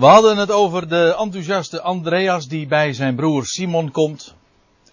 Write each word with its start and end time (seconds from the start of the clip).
We 0.00 0.06
hadden 0.06 0.36
het 0.36 0.50
over 0.50 0.88
de 0.88 1.16
enthousiaste 1.18 1.80
Andreas 1.80 2.48
die 2.48 2.66
bij 2.66 2.92
zijn 2.92 3.16
broer 3.16 3.46
Simon 3.46 3.90
komt. 3.90 4.34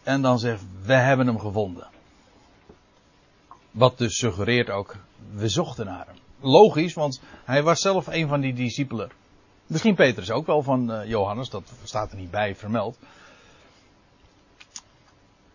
En 0.03 0.21
dan 0.21 0.39
zegt, 0.39 0.63
we 0.81 0.93
hebben 0.93 1.27
hem 1.27 1.39
gevonden. 1.39 1.87
Wat 3.71 3.97
dus 3.97 4.15
suggereert 4.15 4.69
ook, 4.69 4.95
we 5.33 5.49
zochten 5.49 5.85
naar 5.85 6.05
hem. 6.05 6.15
Logisch, 6.39 6.93
want 6.93 7.21
hij 7.45 7.63
was 7.63 7.79
zelf 7.79 8.07
een 8.07 8.27
van 8.27 8.41
die 8.41 8.53
discipelen. 8.53 9.09
Misschien 9.67 9.95
Petrus 9.95 10.31
ook 10.31 10.45
wel 10.45 10.63
van 10.63 10.91
uh, 10.91 11.05
Johannes, 11.05 11.49
dat 11.49 11.71
staat 11.83 12.11
er 12.11 12.17
niet 12.17 12.31
bij 12.31 12.55
vermeld. 12.55 12.97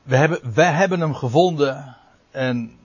We 0.03 0.17
hebben, 0.17 0.55
we 0.55 0.65
hebben 0.65 1.01
hem 1.01 1.15
gevonden 1.15 1.97
en 2.31 2.79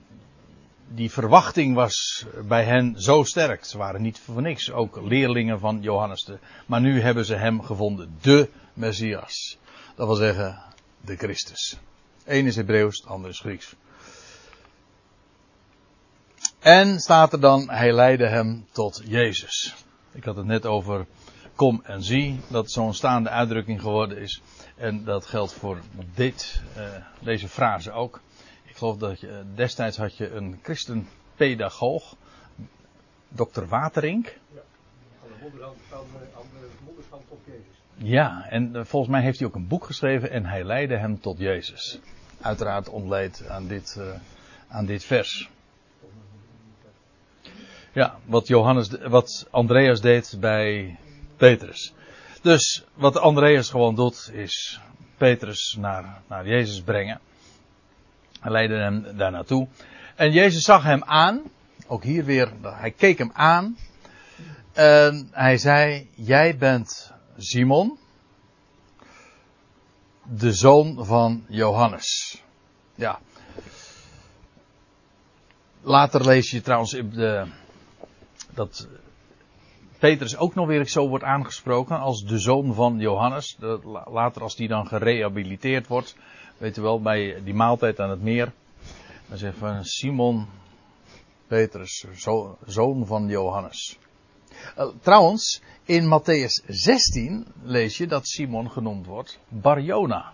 die 0.88 1.10
verwachting 1.10 1.74
was 1.74 2.26
bij 2.44 2.64
hen 2.64 3.00
zo 3.00 3.22
sterk. 3.22 3.64
Ze 3.64 3.78
waren 3.78 4.02
niet 4.02 4.18
voor 4.18 4.42
niks 4.42 4.72
ook 4.72 5.00
leerlingen 5.02 5.60
van 5.60 5.82
Johannes. 5.82 6.24
De, 6.24 6.38
maar 6.66 6.80
nu 6.80 7.00
hebben 7.00 7.24
ze 7.24 7.34
hem 7.34 7.62
gevonden, 7.62 8.16
de 8.20 8.48
Messias. 8.72 9.58
Dat 9.96 10.06
wil 10.06 10.16
zeggen, 10.16 10.62
de 11.00 11.16
Christus. 11.16 11.78
Eén 12.24 12.46
is 12.46 12.56
Hebreeuws, 12.56 12.98
het 12.98 13.06
andere 13.06 13.32
is 13.32 13.40
Grieks. 13.40 13.74
En 16.58 17.00
staat 17.00 17.32
er 17.32 17.40
dan, 17.40 17.70
hij 17.70 17.92
leidde 17.92 18.26
hem 18.26 18.66
tot 18.72 19.02
Jezus. 19.04 19.74
Ik 20.12 20.24
had 20.24 20.36
het 20.36 20.46
net 20.46 20.66
over 20.66 21.06
kom 21.54 21.80
en 21.84 22.02
zie, 22.02 22.40
dat 22.48 22.70
zo'n 22.70 22.94
staande 22.94 23.28
uitdrukking 23.28 23.80
geworden 23.80 24.18
is. 24.18 24.42
En 24.76 25.04
dat 25.04 25.26
geldt 25.26 25.52
voor 25.52 25.80
dit, 26.14 26.62
uh, 26.76 26.84
deze 27.20 27.48
frase 27.48 27.92
ook. 27.92 28.20
Geloof 28.78 28.96
dat 28.96 29.20
je, 29.20 29.42
destijds 29.54 29.96
had 29.96 30.16
je 30.16 30.30
een 30.30 30.58
christenpedagoog, 30.62 32.16
dokter 33.28 33.68
Waterink. 33.68 34.38
Ja, 34.54 34.60
Ja, 37.94 38.46
en 38.48 38.76
uh, 38.76 38.84
volgens 38.84 39.12
mij 39.12 39.22
heeft 39.22 39.38
hij 39.38 39.48
ook 39.48 39.54
een 39.54 39.66
boek 39.66 39.84
geschreven 39.84 40.30
en 40.30 40.44
hij 40.44 40.64
leidde 40.64 40.96
hem 40.96 41.20
tot 41.20 41.38
Jezus. 41.38 41.98
Uiteraard 42.40 42.88
ontleed 42.88 43.48
aan 43.48 43.66
dit, 43.66 43.96
uh, 43.98 44.14
aan 44.68 44.86
dit 44.86 45.04
vers. 45.04 45.50
Ja, 47.92 48.18
wat, 48.24 48.46
Johannes, 48.46 48.88
wat 48.88 49.46
Andreas 49.50 50.00
deed 50.00 50.36
bij 50.40 50.98
Petrus. 51.36 51.94
Dus 52.42 52.84
wat 52.94 53.16
Andreas 53.16 53.70
gewoon 53.70 53.94
doet, 53.94 54.30
is 54.32 54.80
Petrus 55.16 55.76
naar, 55.78 56.22
naar 56.28 56.48
Jezus 56.48 56.82
brengen. 56.82 57.20
Hij 58.40 58.52
leidde 58.52 58.76
hem 58.76 59.16
daar 59.16 59.30
naartoe. 59.30 59.68
En 60.14 60.32
Jezus 60.32 60.64
zag 60.64 60.82
hem 60.82 61.02
aan. 61.04 61.42
Ook 61.86 62.02
hier 62.02 62.24
weer, 62.24 62.52
hij 62.62 62.90
keek 62.90 63.18
hem 63.18 63.30
aan. 63.32 63.76
En 64.72 65.28
hij 65.32 65.58
zei, 65.58 66.10
jij 66.14 66.56
bent 66.56 67.12
Simon, 67.36 67.98
de 70.22 70.52
zoon 70.52 71.04
van 71.04 71.44
Johannes. 71.48 72.42
Ja. 72.94 73.20
Later 75.80 76.26
lees 76.26 76.50
je 76.50 76.60
trouwens 76.60 76.90
de, 76.90 77.46
dat 78.54 78.88
Petrus 79.98 80.36
ook 80.36 80.54
nog 80.54 80.66
weer 80.66 80.86
zo 80.86 81.08
wordt 81.08 81.24
aangesproken 81.24 81.98
als 81.98 82.24
de 82.24 82.38
zoon 82.38 82.74
van 82.74 82.98
Johannes. 82.98 83.56
Later 84.04 84.42
als 84.42 84.56
die 84.56 84.68
dan 84.68 84.86
gerehabiliteerd 84.86 85.86
wordt, 85.86 86.16
weet 86.58 86.76
u 86.76 86.82
wel, 86.82 87.00
bij 87.00 87.42
die 87.44 87.54
maaltijd 87.54 88.00
aan 88.00 88.10
het 88.10 88.22
meer. 88.22 88.52
Dan 89.28 89.38
zegt 89.38 89.58
van 89.58 89.84
Simon 89.84 90.46
Petrus, 91.46 92.04
zoon 92.66 93.06
van 93.06 93.28
Johannes. 93.28 93.98
Uh, 94.78 94.86
trouwens, 95.00 95.62
in 95.84 96.04
Matthäus 96.04 96.66
16 96.66 97.46
lees 97.62 97.96
je 97.96 98.06
dat 98.06 98.26
Simon 98.26 98.70
genoemd 98.70 99.06
wordt 99.06 99.38
Barjona. 99.48 100.32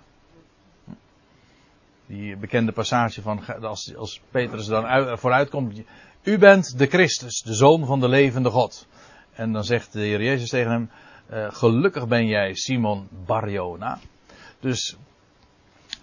Die 2.07 2.37
bekende 2.37 2.73
passage 2.73 3.23
van 3.23 3.47
als, 3.63 3.97
als 3.97 4.21
Petrus 4.31 4.67
dan 4.67 4.85
uit, 4.85 5.21
vooruit 5.21 5.51
komt. 5.51 5.81
U 6.23 6.39
bent 6.39 6.79
de 6.79 6.87
Christus, 6.87 7.43
de 7.43 7.55
zoon 7.55 7.87
van 7.87 8.01
de 8.01 8.09
levende 8.09 8.51
God. 8.51 8.87
En 9.33 9.53
dan 9.53 9.65
zegt 9.65 9.93
de 9.93 10.01
Heer 10.01 10.23
Jezus 10.23 10.49
tegen 10.49 10.71
hem: 10.71 10.91
uh, 11.33 11.53
Gelukkig 11.53 12.09
ben 12.09 12.27
jij, 12.27 12.55
Simon 12.55 13.09
Barjona. 13.27 13.99
Dus 14.61 14.97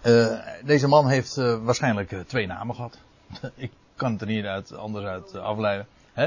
uh, 0.06 0.38
deze 0.64 0.88
man 0.88 1.08
heeft 1.08 1.36
uh, 1.36 1.64
waarschijnlijk 1.64 2.14
twee 2.26 2.46
namen 2.46 2.74
gehad. 2.74 2.98
Ik 3.54 3.70
kan 3.94 4.12
het 4.12 4.20
er 4.20 4.26
niet 4.26 4.44
uit, 4.44 4.76
anders 4.76 5.04
uit 5.04 5.34
afleiden. 5.34 5.86
Hè? 6.12 6.26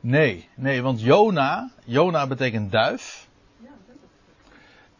Nee, 0.00 0.48
nee, 0.54 0.82
want 0.82 1.00
Jona, 1.00 1.70
Jona 1.84 2.26
betekent 2.26 2.72
duif. 2.72 3.26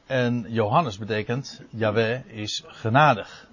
En 0.07 0.45
Johannes 0.49 0.99
betekent, 0.99 1.61
Yahweh 1.71 2.21
is 2.27 2.63
genadig. 2.67 3.49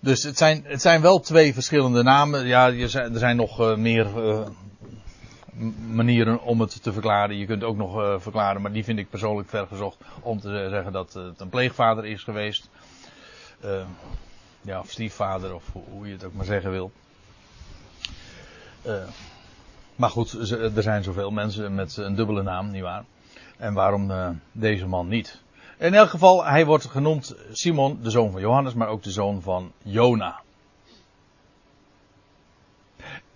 Dus 0.00 0.22
het 0.22 0.38
zijn, 0.38 0.64
het 0.66 0.82
zijn 0.82 1.00
wel 1.00 1.20
twee 1.20 1.54
verschillende 1.54 2.02
namen. 2.02 2.46
Ja, 2.46 2.72
er 2.72 3.18
zijn 3.18 3.36
nog 3.36 3.76
meer 3.76 4.06
manieren 5.92 6.42
om 6.42 6.60
het 6.60 6.82
te 6.82 6.92
verklaren. 6.92 7.36
Je 7.36 7.46
kunt 7.46 7.64
ook 7.64 7.76
nog 7.76 7.96
uh, 7.96 8.14
verklaren, 8.18 8.62
maar 8.62 8.72
die 8.72 8.84
vind 8.84 8.98
ik 8.98 9.10
persoonlijk 9.10 9.48
vergezocht 9.48 9.96
om 10.20 10.40
te 10.40 10.66
zeggen 10.70 10.92
dat 10.92 11.12
het 11.12 11.40
een 11.40 11.48
pleegvader 11.48 12.04
is 12.04 12.22
geweest. 12.22 12.70
ja, 14.60 14.80
of 14.80 14.90
stiefvader, 14.90 15.54
of 15.54 15.64
hoe 15.90 16.06
je 16.06 16.12
het 16.12 16.24
ook 16.24 16.34
maar 16.34 16.44
zeggen 16.44 16.70
wil. 16.70 16.92
maar 19.96 20.10
goed, 20.10 20.50
er 20.50 20.82
zijn 20.82 21.02
zoveel 21.02 21.30
mensen 21.30 21.74
met 21.74 21.96
een 21.96 22.14
dubbele 22.14 22.42
naam, 22.42 22.70
nietwaar? 22.70 23.04
En 23.56 23.74
waarom 23.74 24.12
deze 24.52 24.86
man 24.86 25.08
niet? 25.08 25.42
In 25.78 25.94
elk 25.94 26.08
geval, 26.08 26.44
hij 26.44 26.66
wordt 26.66 26.84
genoemd 26.84 27.34
Simon, 27.52 27.98
de 28.02 28.10
zoon 28.10 28.30
van 28.30 28.40
Johannes, 28.40 28.74
maar 28.74 28.88
ook 28.88 29.02
de 29.02 29.10
zoon 29.10 29.42
van 29.42 29.72
Jona. 29.82 30.43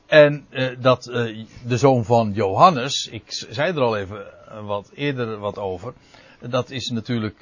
En 0.09 0.47
uh, 0.51 0.69
dat 0.81 1.07
uh, 1.07 1.47
de 1.67 1.77
zoon 1.77 2.05
van 2.05 2.33
Johannes, 2.33 3.09
ik 3.11 3.23
zei 3.27 3.73
er 3.73 3.81
al 3.81 3.97
even 3.97 4.27
uh, 4.49 4.67
wat 4.67 4.91
eerder 4.95 5.39
wat 5.39 5.59
over, 5.59 5.93
dat 6.41 6.71
is 6.71 6.89
natuurlijk 6.89 7.41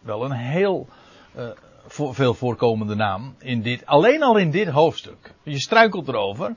wel 0.00 0.24
een 0.24 0.32
heel 0.32 0.88
veel 1.88 2.34
voorkomende 2.34 2.94
naam 2.94 3.34
in 3.38 3.62
dit, 3.62 3.86
alleen 3.86 4.22
al 4.22 4.36
in 4.36 4.50
dit 4.50 4.68
hoofdstuk. 4.68 5.34
Je 5.42 5.60
struikelt 5.60 6.08
erover, 6.08 6.54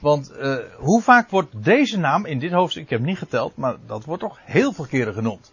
want 0.00 0.32
hoe 0.76 1.02
vaak 1.02 1.30
wordt 1.30 1.64
deze 1.64 1.98
naam 1.98 2.24
in 2.24 2.38
dit 2.38 2.52
hoofdstuk, 2.52 2.82
ik 2.82 2.90
heb 2.90 3.00
niet 3.00 3.18
geteld, 3.18 3.56
maar 3.56 3.76
dat 3.86 4.04
wordt 4.04 4.22
toch 4.22 4.38
heel 4.42 4.72
veel 4.72 4.86
keren 4.86 5.14
genoemd. 5.14 5.52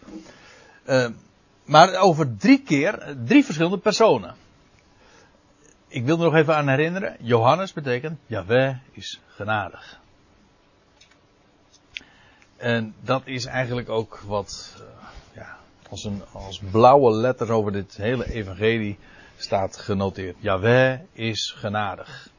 Maar 1.65 1.95
over 1.95 2.37
drie 2.37 2.61
keer, 2.61 3.15
drie 3.25 3.45
verschillende 3.45 3.77
personen. 3.77 4.35
Ik 5.87 6.05
wil 6.05 6.17
er 6.17 6.23
nog 6.23 6.35
even 6.35 6.55
aan 6.55 6.67
herinneren. 6.67 7.15
Johannes 7.19 7.73
betekent, 7.73 8.19
Yahweh 8.25 8.75
is 8.91 9.21
genadig. 9.27 9.99
En 12.57 12.95
dat 13.01 13.21
is 13.25 13.45
eigenlijk 13.45 13.89
ook 13.89 14.19
wat, 14.25 14.75
uh, 14.75 14.85
ja, 15.35 15.57
als, 15.89 16.03
een, 16.03 16.21
als 16.31 16.61
blauwe 16.71 17.11
letter 17.11 17.51
over 17.51 17.71
dit 17.71 17.97
hele 17.97 18.31
evangelie 18.31 18.97
staat 19.37 19.77
genoteerd. 19.77 20.35
Yahweh 20.39 20.99
is 21.13 21.55
genadig. 21.57 22.29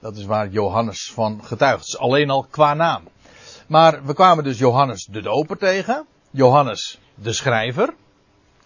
Dat 0.00 0.16
is 0.16 0.24
waar 0.24 0.48
Johannes 0.48 1.12
van 1.12 1.44
getuigt. 1.44 1.98
alleen 1.98 2.30
al 2.30 2.46
qua 2.50 2.74
naam. 2.74 3.08
Maar 3.66 4.04
we 4.04 4.14
kwamen 4.14 4.44
dus 4.44 4.58
Johannes 4.58 5.04
de 5.04 5.22
doper 5.22 5.58
tegen. 5.58 6.06
Johannes 6.30 6.98
de 7.14 7.32
schrijver 7.32 7.94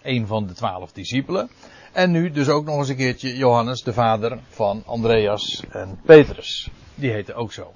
een 0.03 0.27
van 0.27 0.47
de 0.47 0.53
twaalf 0.53 0.91
discipelen. 0.91 1.49
En 1.93 2.11
nu 2.11 2.31
dus 2.31 2.49
ook 2.49 2.65
nog 2.65 2.77
eens 2.77 2.89
een 2.89 2.95
keertje 2.95 3.35
Johannes, 3.35 3.83
de 3.83 3.93
vader 3.93 4.39
van 4.49 4.83
Andreas 4.85 5.63
en 5.69 5.99
Petrus. 6.05 6.69
Die 6.95 7.11
heette 7.11 7.33
ook 7.33 7.51
zo. 7.51 7.73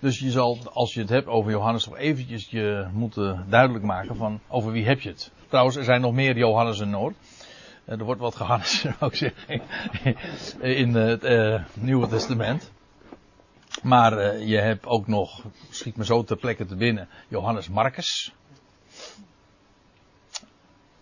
Dus 0.00 0.18
je 0.18 0.30
zal, 0.30 0.58
als 0.72 0.94
je 0.94 1.00
het 1.00 1.08
hebt 1.08 1.26
over 1.26 1.50
Johannes, 1.50 1.86
nog 1.86 1.96
eventjes 1.96 2.46
je 2.50 2.86
moeten 2.92 3.46
duidelijk 3.48 3.84
maken 3.84 4.16
van 4.16 4.40
over 4.48 4.72
wie 4.72 4.84
heb 4.84 5.00
je 5.00 5.08
het. 5.08 5.30
Trouwens, 5.48 5.76
er 5.76 5.84
zijn 5.84 6.00
nog 6.00 6.12
meer 6.12 6.36
Johannes 6.36 6.78
Noord. 6.78 7.14
Eh, 7.84 7.98
er 7.98 8.04
wordt 8.04 8.20
wat 8.20 8.36
gehannes, 8.36 8.86
ook 9.00 9.14
zeggen, 9.14 9.62
in 10.60 10.94
het 10.94 11.24
uh, 11.24 11.64
Nieuwe 11.74 12.08
Testament. 12.08 12.72
Maar 13.82 14.12
uh, 14.12 14.48
je 14.48 14.58
hebt 14.58 14.86
ook 14.86 15.06
nog, 15.06 15.44
schiet 15.70 15.96
me 15.96 16.04
zo 16.04 16.22
ter 16.22 16.36
plekke 16.36 16.64
te 16.64 16.76
binnen, 16.76 17.08
Johannes 17.28 17.68
Marcus 17.68 18.32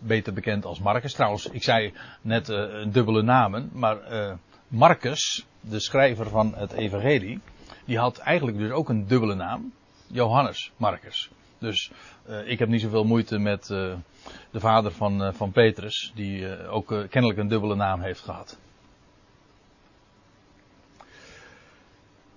beter 0.00 0.32
bekend 0.32 0.64
als 0.64 0.80
Marcus. 0.80 1.12
Trouwens, 1.12 1.46
ik 1.46 1.62
zei 1.62 1.92
net 2.20 2.48
uh, 2.48 2.56
een 2.56 2.92
dubbele 2.92 3.22
namen, 3.22 3.70
maar 3.72 4.12
uh, 4.12 4.32
Marcus, 4.68 5.46
de 5.60 5.80
schrijver 5.80 6.28
van 6.28 6.54
het 6.54 6.72
Evangelie, 6.72 7.40
die 7.84 7.98
had 7.98 8.18
eigenlijk 8.18 8.58
dus 8.58 8.70
ook 8.70 8.88
een 8.88 9.06
dubbele 9.06 9.34
naam. 9.34 9.72
Johannes 10.06 10.72
Marcus. 10.76 11.30
Dus 11.58 11.90
uh, 12.28 12.48
ik 12.48 12.58
heb 12.58 12.68
niet 12.68 12.80
zoveel 12.80 13.04
moeite 13.04 13.38
met 13.38 13.66
de 13.66 14.60
vader 14.60 14.92
van, 14.92 15.34
van 15.34 15.50
Petrus, 15.50 16.12
die 16.14 16.68
ook 16.68 16.86
kennelijk 17.10 17.38
een 17.38 17.48
dubbele 17.48 17.74
naam 17.74 18.00
heeft 18.00 18.20
gehad. 18.20 18.58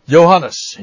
Johannes. 0.06 0.80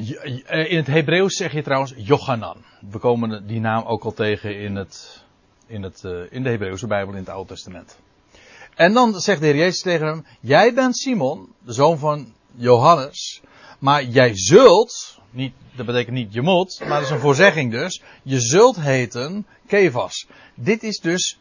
In 0.47 0.77
het 0.77 0.87
Hebreeuws 0.87 1.35
zeg 1.35 1.51
je 1.51 1.61
trouwens 1.61 1.93
Johanan. 1.97 2.57
We 2.89 2.99
komen 2.99 3.47
die 3.47 3.59
naam 3.59 3.83
ook 3.83 4.03
al 4.03 4.13
tegen 4.13 4.59
in, 4.59 4.75
het, 4.75 5.23
in, 5.71 5.83
het, 5.83 6.03
in 6.29 6.43
de 6.43 6.49
Hebreeuwse 6.49 6.87
Bijbel 6.87 7.13
in 7.13 7.19
het 7.19 7.29
Oude 7.29 7.49
Testament. 7.49 7.97
En 8.75 8.93
dan 8.93 9.19
zegt 9.19 9.39
de 9.39 9.45
Heer 9.45 9.55
Jezus 9.55 9.81
tegen 9.81 10.07
hem: 10.07 10.25
Jij 10.39 10.73
bent 10.73 10.97
Simon, 10.97 11.53
de 11.65 11.73
zoon 11.73 11.97
van 11.97 12.33
Johannes. 12.55 13.41
Maar 13.79 14.03
jij 14.03 14.31
zult, 14.33 15.19
niet, 15.29 15.53
dat 15.75 15.85
betekent 15.85 16.15
niet 16.15 16.33
je 16.33 16.41
moet, 16.41 16.79
maar 16.79 16.89
dat 16.89 17.01
is 17.01 17.09
een 17.09 17.19
voorzegging 17.19 17.71
dus. 17.71 18.01
Je 18.23 18.39
zult 18.39 18.79
heten 18.79 19.45
Kevas. 19.67 20.27
Dit 20.55 20.83
is 20.83 20.99
dus 20.99 21.39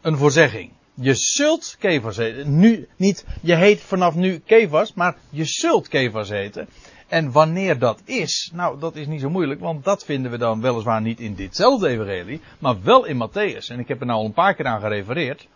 een 0.00 0.16
voorzegging. 0.16 0.72
Je 0.94 1.14
zult 1.14 1.76
Kevas 1.78 2.16
heten. 2.16 2.58
Nu, 2.58 2.88
niet 2.96 3.24
je 3.42 3.56
heet 3.56 3.80
vanaf 3.80 4.14
nu 4.14 4.38
Kevas, 4.38 4.94
maar 4.94 5.16
je 5.30 5.44
zult 5.44 5.88
Kevas 5.88 6.28
heten. 6.28 6.68
En 7.14 7.32
wanneer 7.32 7.78
dat 7.78 8.02
is, 8.04 8.50
nou 8.54 8.78
dat 8.78 8.96
is 8.96 9.06
niet 9.06 9.20
zo 9.20 9.30
moeilijk, 9.30 9.60
want 9.60 9.84
dat 9.84 10.04
vinden 10.04 10.30
we 10.30 10.38
dan 10.38 10.60
weliswaar 10.60 11.00
niet 11.00 11.20
in 11.20 11.34
ditzelfde 11.34 11.88
evangelie, 11.88 12.40
maar 12.58 12.82
wel 12.82 13.04
in 13.04 13.28
Matthäus. 13.28 13.66
En 13.68 13.78
ik 13.78 13.88
heb 13.88 14.00
er 14.00 14.06
nou 14.06 14.18
al 14.18 14.24
een 14.24 14.32
paar 14.32 14.54
keer 14.54 14.66
aan 14.66 14.80
gerefereerd. 14.80 15.48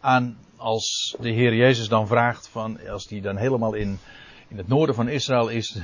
Aan 0.00 0.36
als 0.56 1.16
de 1.20 1.30
Heer 1.30 1.54
Jezus 1.54 1.88
dan 1.88 2.06
vraagt 2.06 2.48
van, 2.48 2.88
als 2.88 3.08
hij 3.08 3.20
dan 3.20 3.36
helemaal 3.36 3.74
in, 3.74 3.98
in 4.48 4.56
het 4.56 4.68
noorden 4.68 4.94
van 4.94 5.08
Israël 5.08 5.48
is, 5.48 5.78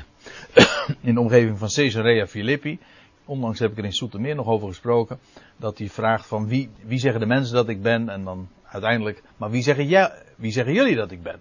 in 1.01 1.15
de 1.15 1.21
omgeving 1.21 1.59
van 1.59 1.69
Caesarea 1.69 2.27
Philippi. 2.27 2.79
Onlangs 3.25 3.59
heb 3.59 3.71
ik 3.71 3.79
er 3.79 3.85
in 3.85 3.93
Soetermeer 3.93 4.35
nog 4.35 4.47
over 4.47 4.69
gesproken. 4.69 5.19
Dat 5.57 5.79
hij 5.79 5.89
vraagt 5.89 6.27
van 6.27 6.49
wie, 6.49 6.71
wie 6.83 6.99
zeggen 6.99 7.21
de 7.21 7.27
mensen 7.27 7.55
dat 7.55 7.69
ik 7.69 7.83
ben? 7.83 8.09
En 8.09 8.25
dan 8.25 8.49
uiteindelijk, 8.65 9.23
maar 9.37 9.51
wie 9.51 9.63
zeggen, 9.63 9.87
jij, 9.87 10.13
wie 10.37 10.53
zeggen 10.53 10.75
jullie 10.75 10.97
dat 10.97 11.11
ik 11.11 11.23
ben? 11.23 11.41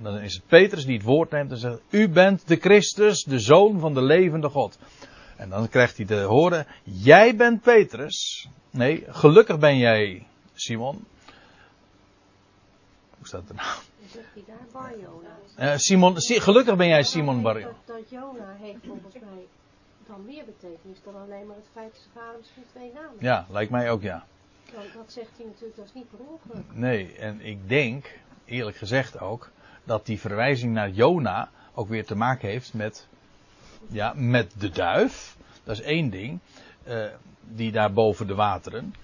En 0.00 0.06
dan 0.06 0.18
is 0.18 0.34
het 0.34 0.46
Petrus 0.46 0.84
die 0.84 0.96
het 0.96 1.04
woord 1.04 1.30
neemt 1.30 1.50
en 1.50 1.56
zegt: 1.56 1.80
U 1.90 2.08
bent 2.08 2.48
de 2.48 2.56
Christus, 2.56 3.22
de 3.24 3.38
zoon 3.38 3.80
van 3.80 3.94
de 3.94 4.02
levende 4.02 4.48
God. 4.48 4.78
En 5.36 5.48
dan 5.48 5.68
krijgt 5.68 5.96
hij 5.96 6.06
te 6.06 6.20
horen: 6.20 6.66
Jij 6.82 7.36
bent 7.36 7.62
Petrus. 7.62 8.48
Nee, 8.70 9.04
gelukkig 9.08 9.58
ben 9.58 9.78
jij, 9.78 10.26
Simon. 10.54 11.04
Hoe 13.16 13.26
staat 13.26 13.48
het 13.48 13.56
nou? 13.56 13.68
Zegt 14.12 14.26
hij 14.32 14.42
daar 14.46 14.66
Bar 14.72 14.92
Jona? 14.98 15.72
Uh, 15.72 15.78
Simon, 15.78 16.14
gelukkig 16.20 16.76
ben 16.76 16.88
jij 16.88 17.02
Simon 17.02 17.42
Bar. 17.42 17.60
Dat, 17.60 17.72
dat 17.84 18.10
Jona 18.10 18.56
heeft 18.60 18.78
volgens 18.86 19.14
mij 19.14 19.46
dan 20.06 20.24
meer 20.24 20.44
betekenis 20.44 20.98
dan 21.04 21.14
alleen 21.14 21.46
maar 21.46 21.56
het 21.56 21.68
feit 21.72 21.92
dat 21.92 22.00
zijn 22.00 22.24
vader 22.24 22.38
misschien 22.38 22.64
twee 22.72 22.92
namen 22.92 23.16
Ja, 23.18 23.46
lijkt 23.50 23.70
mij 23.70 23.90
ook 23.90 24.02
ja. 24.02 24.26
Dan, 24.74 24.82
dat 24.94 25.12
zegt 25.12 25.30
hij 25.36 25.46
natuurlijk, 25.46 25.76
dat 25.76 25.84
is 25.84 25.92
niet 25.92 26.10
per 26.10 26.18
ongeluk. 26.18 26.64
Nee, 26.72 27.16
en 27.16 27.40
ik 27.40 27.68
denk, 27.68 28.18
eerlijk 28.44 28.76
gezegd 28.76 29.20
ook, 29.20 29.50
dat 29.90 30.06
die 30.06 30.20
verwijzing 30.20 30.72
naar 30.72 30.90
Jona 30.90 31.48
ook 31.74 31.88
weer 31.88 32.06
te 32.06 32.14
maken 32.14 32.48
heeft 32.48 32.74
met, 32.74 33.06
ja, 33.86 34.12
met 34.16 34.52
de 34.58 34.70
duif. 34.70 35.36
Dat 35.64 35.76
is 35.76 35.82
één 35.82 36.10
ding. 36.10 36.38
Uh, 36.88 37.04
die 37.40 37.72
daar 37.72 37.92
boven 37.92 38.26
de 38.26 38.34
wateren. 38.34 38.94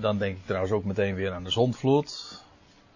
Dan 0.00 0.18
denk 0.18 0.36
ik 0.36 0.46
trouwens 0.46 0.72
ook 0.72 0.84
meteen 0.84 1.14
weer 1.14 1.32
aan 1.32 1.44
de 1.44 1.50
zondvloed. 1.50 2.42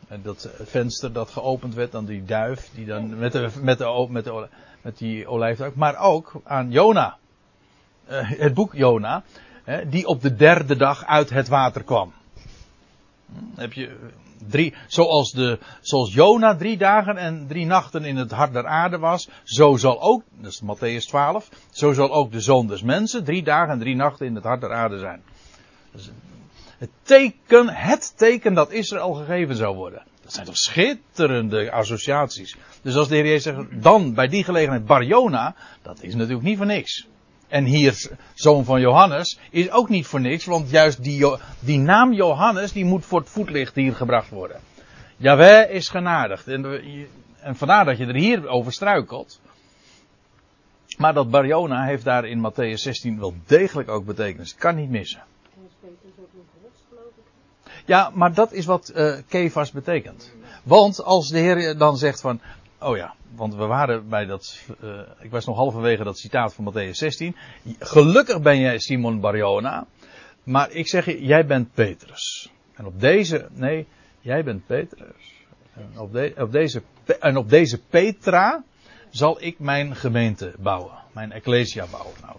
En 0.09 0.23
dat 0.23 0.51
venster 0.63 1.13
dat 1.13 1.31
geopend 1.31 1.75
werd, 1.75 1.93
dan 1.93 2.05
die 2.05 2.25
duif, 2.25 2.71
die 2.75 2.87
dan 2.87 3.19
met, 3.19 3.33
de, 3.33 3.51
met, 3.61 3.79
de, 3.79 4.07
met, 4.11 4.25
de, 4.25 4.49
met 4.81 4.99
die 4.99 5.27
olijfduik. 5.27 5.75
Maar 5.75 5.99
ook 5.99 6.33
aan 6.45 6.71
Jona. 6.71 7.17
Uh, 8.11 8.31
het 8.31 8.55
boek 8.55 8.75
Jona. 8.75 9.23
Die 9.87 10.07
op 10.07 10.23
de 10.23 10.35
derde 10.35 10.77
dag 10.77 11.05
uit 11.05 11.31
het 11.31 11.49
water 11.49 11.85
kwam. 11.85 12.13
Hm, 13.27 13.61
heb 13.61 13.73
je 13.73 14.13
drie, 14.49 14.75
zoals, 14.87 15.33
de, 15.33 15.59
zoals 15.81 16.15
Jona 16.15 16.57
drie 16.57 16.77
dagen 16.77 17.17
en 17.17 17.47
drie 17.49 17.67
nachten 17.67 18.05
in 18.05 18.17
het 18.17 18.31
hart 18.31 18.53
der 18.53 18.67
aarde 18.67 18.99
was, 18.99 19.29
zo 19.45 19.77
zal 19.77 20.03
ook, 20.03 20.23
dat 20.41 20.53
is 20.53 20.63
Matthäus 20.63 21.07
12, 21.09 21.49
zo 21.71 21.93
zal 21.93 22.13
ook 22.13 22.33
de 22.33 22.41
zoon 22.41 22.67
des 22.67 22.83
mensen 22.83 23.25
drie 23.25 23.43
dagen 23.43 23.73
en 23.73 23.79
drie 23.79 23.97
nachten 23.97 24.27
in 24.27 24.35
het 24.35 24.45
hart 24.45 24.61
der 24.61 24.73
aarde 24.73 24.99
zijn. 24.99 25.23
Dus 25.93 26.11
het 26.79 26.91
teken, 27.03 27.69
het 27.69 28.13
teken 28.17 28.55
dat 28.55 28.73
Israël 28.73 29.13
gegeven 29.13 29.57
zou 29.57 29.77
worden. 29.77 30.03
Dat 30.23 30.33
zijn 30.33 30.47
toch 30.47 30.57
schitterende 30.57 31.73
associaties. 31.73 32.57
Dus 32.83 32.97
als 32.97 33.09
de 33.09 33.15
Heer 33.15 33.27
Jezus 33.27 33.43
zegt, 33.43 33.83
dan 33.83 34.15
bij 34.15 34.29
die 34.29 34.45
gelegenheid 34.45 34.87
Barjona, 34.87 35.55
dat 35.83 36.03
is 36.03 36.15
natuurlijk 36.15 36.45
niet 36.45 36.57
voor 36.57 36.67
niks. 36.67 37.07
En 37.55 37.65
hier, 37.65 38.11
zoon 38.35 38.65
van 38.65 38.81
Johannes, 38.81 39.39
is 39.51 39.71
ook 39.71 39.89
niet 39.89 40.07
voor 40.07 40.21
niks, 40.21 40.45
want 40.45 40.71
juist 40.71 41.03
die, 41.03 41.37
die 41.59 41.79
naam 41.79 42.13
Johannes, 42.13 42.73
die 42.73 42.85
moet 42.85 43.05
voor 43.05 43.21
het 43.21 43.29
voetlicht 43.29 43.75
hier 43.75 43.95
gebracht 43.95 44.31
worden. 44.31 44.61
Jawel 45.17 45.69
is 45.69 45.89
genadigd. 45.89 46.49
En, 46.49 46.81
en 47.41 47.57
vandaar 47.57 47.85
dat 47.85 47.99
je 47.99 48.07
er 48.07 48.15
hier 48.15 48.49
over 48.49 48.73
struikelt. 48.73 49.41
Maar 50.99 51.15
dat 51.15 51.31
Barjona 51.31 51.85
heeft 51.85 52.05
daar 52.05 52.25
in 52.25 52.51
Matthäus 52.51 52.81
16 52.81 53.19
wel 53.19 53.35
degelijk 53.47 53.89
ook 53.89 54.05
betekenis. 54.05 54.55
Kan 54.55 54.77
niet 54.77 54.91
missen. 54.91 55.23
Ja, 57.85 58.11
maar 58.15 58.35
dat 58.35 58.53
is 58.53 58.65
wat 58.65 58.93
uh, 58.95 59.17
Kefas 59.29 59.71
betekent. 59.71 60.33
Want 60.63 61.03
als 61.03 61.29
de 61.29 61.39
Heer 61.39 61.79
dan 61.79 61.97
zegt 61.97 62.21
van, 62.21 62.41
oh 62.85 62.97
ja, 62.97 63.15
want 63.35 63.55
we 63.55 63.67
waren 63.67 64.09
bij 64.09 64.25
dat, 64.25 64.61
uh, 64.83 65.01
ik 65.21 65.31
was 65.31 65.45
nog 65.45 65.57
halverwege 65.57 66.05
dat 66.05 66.19
citaat 66.19 66.55
van 66.55 66.73
Matthäus 66.73 66.91
16. 66.91 67.37
Gelukkig 67.79 68.43
ben 68.43 68.59
jij 68.59 68.79
Simon 68.79 69.21
Barjona, 69.21 69.87
maar 70.43 70.71
ik 70.71 70.89
zeg 70.89 71.05
je, 71.05 71.25
jij 71.25 71.47
bent 71.47 71.75
Petrus. 71.75 72.53
En 72.75 72.87
op 72.87 73.01
deze, 73.01 73.49
nee, 73.53 73.87
jij 74.21 74.45
bent 74.45 74.67
Petrus. 74.67 75.33
En 75.75 75.99
op, 75.99 76.13
de, 76.13 76.35
op 76.39 76.53
deze, 76.53 76.83
en 77.21 77.37
op 77.37 77.49
deze 77.49 77.81
Petra 77.83 78.65
zal 79.11 79.43
ik 79.43 79.59
mijn 79.59 79.97
gemeente 79.97 80.55
bouwen. 80.59 80.99
Mijn 81.13 81.33
ecclesia 81.33 81.87
bouwen. 81.91 82.15
Nou. 82.21 82.37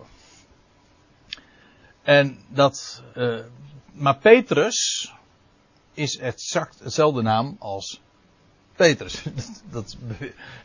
En 2.04 2.38
dat, 2.50 3.04
uh, 3.18 3.40
maar 3.94 4.18
Petrus 4.18 5.12
is 5.94 6.18
exact 6.18 6.80
hetzelfde 6.80 7.22
naam 7.22 7.56
als 7.60 8.02
Petrus. 8.76 9.24
Dat, 9.72 9.98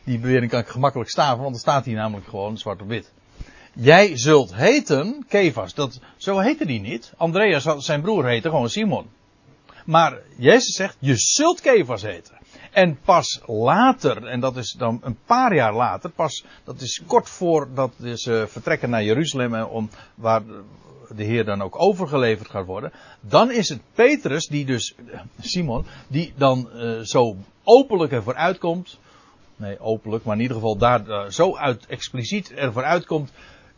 die 0.03 0.19
bewering 0.19 0.51
kan 0.51 0.59
ik 0.59 0.67
gemakkelijk 0.67 1.09
staven, 1.09 1.43
want 1.43 1.55
er 1.55 1.61
staat 1.61 1.85
hier 1.85 1.95
namelijk 1.95 2.27
gewoon 2.27 2.57
zwart 2.57 2.81
op 2.81 2.87
wit. 2.87 3.11
Jij 3.73 4.17
zult 4.17 4.55
heten 4.55 5.25
Kefas. 5.27 5.73
Dat, 5.73 5.99
zo 6.17 6.39
heette 6.39 6.65
die 6.65 6.81
niet. 6.81 7.13
Andreas, 7.17 7.63
zijn 7.77 8.01
broer, 8.01 8.25
heette 8.25 8.49
gewoon 8.49 8.69
Simon. 8.69 9.09
Maar 9.85 10.19
Jezus 10.37 10.75
zegt, 10.75 10.97
je 10.99 11.15
zult 11.15 11.61
Kefas 11.61 12.01
heten. 12.01 12.39
En 12.71 12.99
pas 13.05 13.41
later, 13.45 14.25
en 14.25 14.39
dat 14.39 14.57
is 14.57 14.75
dan 14.77 14.99
een 15.03 15.17
paar 15.25 15.55
jaar 15.55 15.73
later, 15.73 16.09
pas, 16.09 16.45
dat 16.63 16.81
is 16.81 17.01
kort 17.07 17.29
voordat 17.29 17.93
ze 18.15 18.45
vertrekken 18.47 18.89
naar 18.89 19.03
Jeruzalem, 19.03 19.53
om, 19.53 19.89
waar 20.15 20.41
de 21.15 21.23
Heer 21.23 21.45
dan 21.45 21.61
ook 21.61 21.81
overgeleverd 21.81 22.49
gaat 22.49 22.65
worden. 22.65 22.91
Dan 23.19 23.51
is 23.51 23.69
het 23.69 23.81
Petrus, 23.93 24.47
die 24.47 24.65
dus, 24.65 24.95
Simon, 25.41 25.85
die 26.07 26.33
dan 26.35 26.69
uh, 26.73 26.99
zo 26.99 27.35
openlijk 27.63 28.11
ervoor 28.11 28.35
uitkomt. 28.35 28.99
Nee, 29.55 29.79
openlijk, 29.79 30.23
maar 30.23 30.35
in 30.35 30.41
ieder 30.41 30.55
geval 30.55 30.77
daar 30.77 31.07
uh, 31.07 31.25
zo 31.29 31.55
uit, 31.55 31.85
expliciet 31.85 32.53
ervoor 32.53 32.83
uitkomt. 32.83 33.31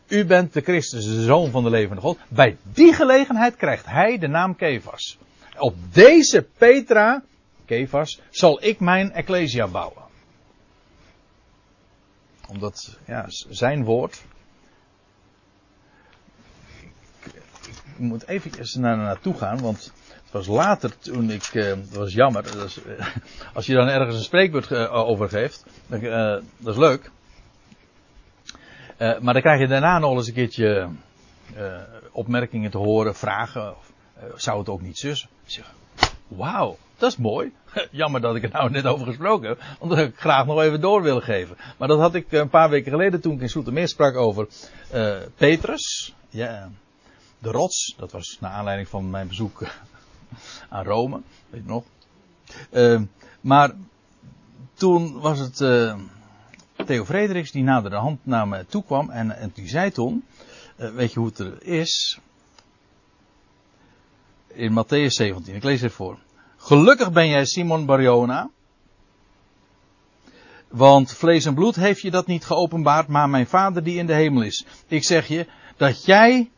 U 0.08 0.24
bent 0.24 0.52
de 0.52 0.60
Christus, 0.60 1.04
de 1.04 1.22
zoon 1.22 1.50
van 1.50 1.64
de 1.64 1.70
levende 1.70 2.00
God. 2.00 2.18
Bij 2.28 2.56
die 2.62 2.92
gelegenheid 2.92 3.56
krijgt 3.56 3.86
hij 3.86 4.18
de 4.18 4.28
naam 4.28 4.56
Kefas. 4.56 5.18
Op 5.58 5.74
deze 5.92 6.46
Petra, 6.58 7.22
Kefas, 7.64 8.20
zal 8.30 8.64
ik 8.64 8.80
mijn 8.80 9.12
Ecclesia 9.12 9.66
bouwen. 9.66 10.02
Omdat, 12.48 12.98
ja, 13.06 13.24
zijn 13.28 13.84
woord. 13.84 14.22
Moet 18.04 18.26
even 18.26 18.80
naar 18.80 18.96
naartoe 18.96 19.34
gaan, 19.34 19.60
want 19.60 19.92
was 20.34 20.46
later 20.46 20.98
toen 20.98 21.30
ik, 21.30 21.54
uh, 21.54 21.68
dat 21.68 21.94
was 21.94 22.12
jammer, 22.12 22.44
uh, 22.56 23.06
als 23.54 23.66
je 23.66 23.74
dan 23.74 23.88
ergens 23.88 24.16
een 24.16 24.22
spreekwoord 24.22 24.70
uh, 24.70 24.94
over 24.94 25.28
geeft, 25.28 25.64
dan, 25.86 26.00
dat 26.58 26.74
is 26.74 26.76
leuk. 26.76 27.10
maar 28.98 29.32
dan 29.32 29.42
krijg 29.42 29.60
je 29.60 29.66
daarna 29.66 29.98
nog 29.98 30.16
eens 30.16 30.26
een 30.26 30.34
keertje 30.34 30.88
opmerkingen 32.12 32.70
te 32.70 32.78
horen, 32.78 33.14
vragen. 33.14 33.76
Of, 33.76 33.92
zou 34.36 34.58
het 34.58 34.68
ook 34.68 34.80
niet 34.80 34.98
zus? 34.98 35.28
Zeg, 35.44 35.72
wauw, 36.28 36.76
dat 36.96 37.10
is 37.10 37.16
mooi. 37.16 37.52
Jammer 37.90 38.20
dat 38.20 38.36
ik 38.36 38.42
er 38.42 38.50
nou 38.52 38.70
net 38.70 38.86
over 38.86 39.06
gesproken 39.06 39.48
heb, 39.48 39.60
want 39.78 39.90
dat 39.90 40.00
ik 40.00 40.16
graag 40.16 40.46
nog 40.46 40.60
even 40.60 40.80
door 40.80 41.02
willen 41.02 41.22
geven. 41.22 41.56
Maar 41.78 41.88
dat 41.88 41.98
had 41.98 42.14
ik 42.14 42.32
een 42.32 42.48
paar 42.48 42.70
weken 42.70 42.90
geleden 42.90 43.20
toen 43.20 43.34
ik 43.34 43.40
in 43.40 43.48
Soetermeer 43.48 43.88
sprak 43.88 44.16
over 44.16 44.48
Petrus. 45.36 46.14
Ja, 46.28 46.70
de 47.44 47.50
rots, 47.50 47.94
dat 47.96 48.12
was 48.12 48.36
naar 48.40 48.50
aanleiding 48.50 48.88
van 48.88 49.10
mijn 49.10 49.28
bezoek 49.28 49.62
aan 50.68 50.84
Rome, 50.84 51.20
weet 51.50 51.62
je 51.62 51.68
nog. 51.68 51.84
Uh, 52.70 53.00
maar 53.40 53.70
toen 54.74 55.20
was 55.20 55.38
het 55.38 55.60
uh, 55.60 55.98
Theo 56.86 57.04
Frederiks 57.04 57.50
die 57.50 57.62
nader 57.62 57.90
de 57.90 57.96
hand 57.96 58.18
naar 58.22 58.48
me 58.48 58.66
toe 58.66 58.84
kwam 58.84 59.10
en, 59.10 59.36
en 59.36 59.50
die 59.54 59.68
zei 59.68 59.90
toen, 59.90 60.24
uh, 60.76 60.90
weet 60.90 61.12
je 61.12 61.18
hoe 61.18 61.28
het 61.28 61.38
er 61.38 61.62
is? 61.62 62.18
In 64.46 64.70
Matthäus 64.70 65.12
17, 65.12 65.54
ik 65.54 65.64
lees 65.64 65.80
het 65.80 65.92
voor. 65.92 66.18
Gelukkig 66.56 67.12
ben 67.12 67.28
jij 67.28 67.44
Simon 67.44 67.86
Barjona, 67.86 68.50
Want 70.74 71.12
vlees 71.12 71.44
en 71.44 71.54
bloed 71.54 71.76
heeft 71.76 72.00
je 72.00 72.10
dat 72.10 72.26
niet 72.26 72.44
geopenbaard, 72.44 73.08
maar 73.08 73.28
mijn 73.28 73.46
vader 73.46 73.82
die 73.82 73.98
in 73.98 74.06
de 74.06 74.14
hemel 74.14 74.42
is. 74.42 74.64
Ik 74.86 75.04
zeg 75.04 75.28
je 75.28 75.46
dat 75.76 76.04
jij, 76.04 76.50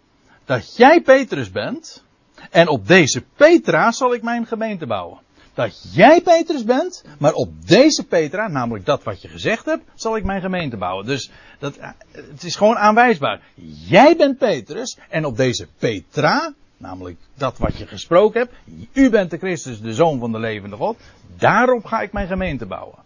dat 0.47 0.77
jij 0.77 1.01
Petrus 1.01 1.51
bent. 1.51 2.05
En 2.51 2.69
op 2.69 2.87
deze 2.87 3.25
Petra 3.37 3.93
zal 3.93 4.15
ik 4.15 4.23
mijn 4.23 4.47
gemeente 4.47 4.87
bouwen. 4.87 5.19
Dat 5.55 5.95
jij 5.95 6.21
Petrus 6.21 6.65
bent, 6.65 7.05
maar 7.19 7.33
op 7.33 7.67
deze 7.67 8.05
Petra, 8.05 8.49
namelijk 8.49 8.85
dat 8.85 9.03
wat 9.03 9.23
je 9.23 9.29
gezegd 9.29 9.65
hebt, 9.65 9.85
zal 9.95 10.17
ik 10.17 10.25
mijn 10.25 10.41
gemeente 10.41 10.77
bouwen. 10.77 11.07
Dus 11.07 11.31
dat, 11.59 11.79
het 12.11 12.43
is 12.43 12.57
gewoon 12.57 12.77
aanwijsbaar. 12.77 13.41
Jij 13.89 14.17
bent 14.17 14.39
Petrus 14.39 14.99
en 15.09 15.25
op 15.25 15.37
deze 15.37 15.67
Petra, 15.79 16.53
namelijk 16.77 17.19
dat 17.35 17.59
wat 17.59 17.77
je 17.77 17.87
gesproken 17.87 18.41
hebt, 18.41 18.55
u 18.93 19.11
bent 19.11 19.31
de 19.31 19.39
Christus, 19.39 19.81
de 19.81 19.95
Zoon 19.95 20.19
van 20.19 20.33
de 20.33 20.39
levende 20.39 20.77
God, 20.77 20.99
daarop 21.37 21.85
ga 21.85 22.01
ik 22.01 22.13
mijn 22.13 22.29
gemeente 22.29 22.67
bouwen. 22.67 22.99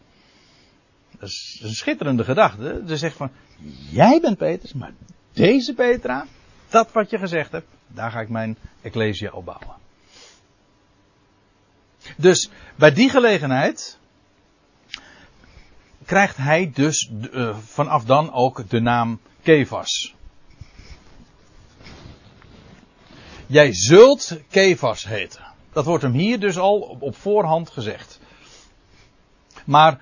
Dat 1.18 1.28
is 1.28 1.60
een 1.62 1.74
schitterende 1.74 2.24
gedachte. 2.24 2.82
Ze 2.86 2.96
zegt 2.96 3.16
van, 3.16 3.30
jij 3.90 4.20
bent 4.20 4.38
Petrus, 4.38 4.72
maar 4.72 4.92
deze 5.32 5.74
Petra, 5.74 6.26
dat 6.70 6.92
wat 6.92 7.10
je 7.10 7.18
gezegd 7.18 7.52
hebt, 7.52 7.68
daar 7.86 8.10
ga 8.10 8.20
ik 8.20 8.28
mijn 8.28 8.56
ecclesia 8.82 9.30
op 9.30 9.44
bouwen. 9.44 9.76
Dus 12.16 12.50
bij 12.74 12.92
die 12.92 13.10
gelegenheid 13.10 13.98
krijgt 16.04 16.36
hij 16.36 16.70
dus 16.74 17.10
uh, 17.32 17.56
vanaf 17.58 18.04
dan 18.04 18.32
ook 18.32 18.68
de 18.68 18.80
naam 18.80 19.20
Kefas. 19.42 20.14
Jij 23.46 23.72
zult 23.72 24.40
Kefas 24.50 25.04
heten. 25.04 25.44
Dat 25.72 25.84
wordt 25.84 26.02
hem 26.02 26.12
hier 26.12 26.40
dus 26.40 26.58
al 26.58 26.78
op 27.00 27.16
voorhand 27.16 27.70
gezegd. 27.70 28.20
Maar 29.64 30.00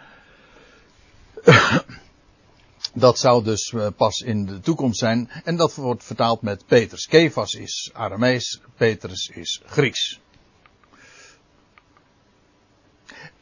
dat 2.94 3.18
zou 3.18 3.44
dus 3.44 3.72
eh, 3.72 3.86
pas 3.96 4.20
in 4.20 4.46
de 4.46 4.60
toekomst 4.60 4.98
zijn. 4.98 5.30
En 5.44 5.56
dat 5.56 5.74
wordt 5.74 6.04
vertaald 6.04 6.42
met 6.42 6.66
Petrus. 6.66 7.06
Kefas 7.06 7.54
is 7.54 7.90
Aramees, 7.92 8.60
Petrus 8.76 9.30
is 9.34 9.62
Grieks. 9.66 10.20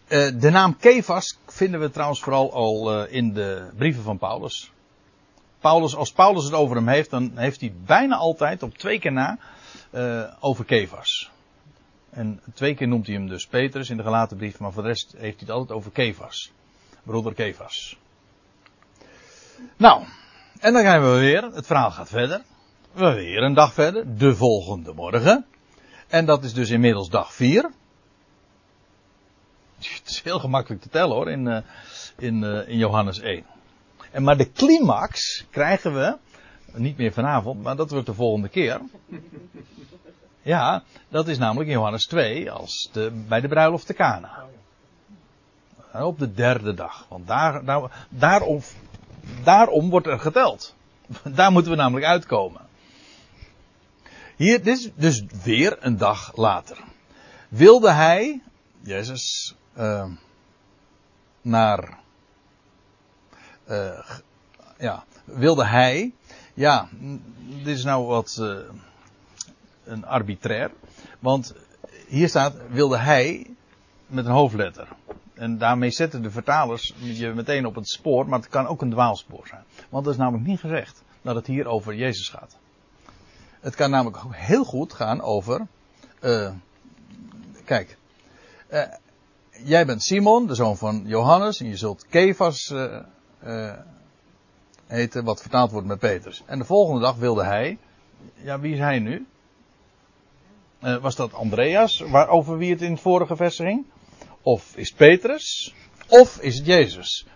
Uh, 0.08 0.28
de 0.40 0.50
naam 0.50 0.76
Kefas 0.76 1.38
vinden 1.46 1.80
we 1.80 1.90
trouwens 1.90 2.20
vooral 2.20 2.52
al 2.52 2.92
uh, 2.92 3.12
in 3.12 3.32
de 3.32 3.70
brieven 3.76 4.02
van 4.02 4.18
Paulus. 4.18 4.72
Paulus. 5.58 5.96
Als 5.96 6.12
Paulus 6.12 6.44
het 6.44 6.52
over 6.52 6.76
hem 6.76 6.88
heeft, 6.88 7.10
dan 7.10 7.32
heeft 7.34 7.60
hij 7.60 7.72
bijna 7.86 8.16
altijd, 8.16 8.62
op 8.62 8.78
twee 8.78 8.98
keer 8.98 9.12
na, 9.12 9.38
over 10.40 10.64
Kefas. 10.64 11.30
En 12.10 12.40
twee 12.54 12.74
keer 12.74 12.88
noemt 12.88 13.06
hij 13.06 13.14
hem 13.14 13.28
dus 13.28 13.46
Petrus 13.46 13.90
in 13.90 13.96
de 13.96 14.02
gelaten 14.02 14.36
brief, 14.36 14.58
maar 14.58 14.72
voor 14.72 14.82
de 14.82 14.88
rest 14.88 15.12
heeft 15.12 15.20
hij 15.22 15.46
het 15.46 15.50
altijd 15.50 15.78
over 15.78 15.90
Kefas. 15.90 16.52
Broeder 17.02 17.34
Kefas. 17.34 17.96
Nou, 19.76 20.02
en 20.60 20.72
dan 20.72 20.82
gaan 20.82 21.02
we 21.02 21.18
weer, 21.18 21.42
het 21.42 21.66
verhaal 21.66 21.90
gaat 21.90 22.08
verder. 22.08 22.42
We 22.92 23.14
weer 23.14 23.42
een 23.42 23.54
dag 23.54 23.72
verder, 23.72 24.18
de 24.18 24.34
volgende 24.34 24.92
morgen. 24.92 25.46
En 26.08 26.26
dat 26.26 26.44
is 26.44 26.52
dus 26.52 26.70
inmiddels 26.70 27.08
dag 27.08 27.34
4. 27.34 27.62
Het 29.78 30.02
is 30.04 30.22
heel 30.22 30.38
gemakkelijk 30.38 30.82
te 30.82 30.88
tellen 30.88 31.16
hoor, 31.16 31.30
in, 31.30 31.46
uh, 31.46 31.58
in, 32.18 32.42
uh, 32.42 32.68
in 32.68 32.76
Johannes 32.76 33.20
1. 33.20 33.44
En 34.10 34.22
maar 34.22 34.36
de 34.36 34.52
climax 34.52 35.44
krijgen 35.50 35.94
we, 35.94 36.16
niet 36.72 36.96
meer 36.96 37.12
vanavond, 37.12 37.62
maar 37.62 37.76
dat 37.76 37.90
wordt 37.90 38.06
de 38.06 38.14
volgende 38.14 38.48
keer. 38.48 38.80
Ja, 40.42 40.82
dat 41.08 41.28
is 41.28 41.38
namelijk 41.38 41.68
in 41.68 41.76
Johannes 41.76 42.06
2, 42.06 42.50
als 42.50 42.88
de, 42.92 43.24
bij 43.28 43.40
de 43.40 43.48
bruiloft 43.48 43.86
te 43.86 43.94
Cana. 43.94 44.44
Op 45.92 46.18
de 46.18 46.32
derde 46.32 46.74
dag. 46.74 47.06
Want 47.08 47.26
daar, 47.26 47.64
daar, 47.64 48.06
daarom, 48.08 48.60
daarom 49.44 49.90
wordt 49.90 50.06
er 50.06 50.18
geteld. 50.18 50.74
Daar 51.34 51.52
moeten 51.52 51.70
we 51.70 51.76
namelijk 51.76 52.06
uitkomen. 52.06 52.60
Hier, 54.36 54.62
dit 54.62 54.76
is 54.78 54.90
dus 54.94 55.24
weer 55.42 55.76
een 55.80 55.96
dag 55.96 56.36
later. 56.36 56.84
Wilde 57.48 57.90
hij, 57.90 58.42
Jezus, 58.80 59.54
uh, 59.78 60.06
naar, 61.40 61.98
uh, 63.68 64.10
ja, 64.78 65.04
wilde 65.24 65.66
hij, 65.66 66.12
ja, 66.54 66.88
dit 67.46 67.76
is 67.76 67.84
nou 67.84 68.06
wat 68.06 68.38
uh, 68.40 68.56
een 69.84 70.06
arbitrair, 70.06 70.70
want 71.18 71.54
hier 72.08 72.28
staat, 72.28 72.54
wilde 72.68 72.98
hij 72.98 73.46
met 74.06 74.26
een 74.26 74.32
hoofdletter. 74.32 74.88
En 75.36 75.58
daarmee 75.58 75.90
zetten 75.90 76.22
de 76.22 76.30
vertalers 76.30 76.94
je 76.98 77.32
meteen 77.34 77.66
op 77.66 77.74
het 77.74 77.88
spoor, 77.88 78.28
maar 78.28 78.38
het 78.38 78.48
kan 78.48 78.66
ook 78.66 78.82
een 78.82 78.90
dwaalspoor 78.90 79.46
zijn. 79.46 79.64
Want 79.88 80.04
dat 80.04 80.12
is 80.12 80.18
namelijk 80.20 80.46
niet 80.46 80.60
gezegd 80.60 81.02
dat 81.22 81.34
het 81.34 81.46
hier 81.46 81.66
over 81.66 81.94
Jezus 81.94 82.28
gaat. 82.28 82.58
Het 83.60 83.74
kan 83.74 83.90
namelijk 83.90 84.24
ook 84.24 84.34
heel 84.34 84.64
goed 84.64 84.92
gaan 84.92 85.20
over. 85.20 85.66
Uh, 86.20 86.50
kijk. 87.64 87.96
Uh, 88.70 88.82
jij 89.64 89.86
bent 89.86 90.02
Simon, 90.02 90.46
de 90.46 90.54
zoon 90.54 90.76
van 90.76 91.02
Johannes, 91.06 91.60
en 91.60 91.68
je 91.68 91.76
zult 91.76 92.06
Kefas 92.06 92.70
uh, 92.70 93.72
heten, 94.86 95.24
wat 95.24 95.40
vertaald 95.40 95.70
wordt 95.70 95.86
met 95.86 95.98
Petrus. 95.98 96.42
En 96.46 96.58
de 96.58 96.64
volgende 96.64 97.00
dag 97.00 97.16
wilde 97.16 97.44
hij. 97.44 97.78
Ja, 98.34 98.60
wie 98.60 98.72
is 98.72 98.78
hij 98.78 98.98
nu? 98.98 99.26
was 101.00 101.16
dat 101.16 101.34
Andreas, 101.34 102.00
waarover 102.00 102.58
wie 102.58 102.70
het 102.70 102.82
in 102.82 102.90
het 102.90 103.00
vorige 103.00 103.36
vers 103.36 103.56
ging? 103.56 103.84
Of 104.46 104.76
is 104.76 104.92
Petrus? 104.92 105.74
Of 106.08 106.38
is 106.40 106.56
het 106.56 106.66
Jezus? 106.66 107.26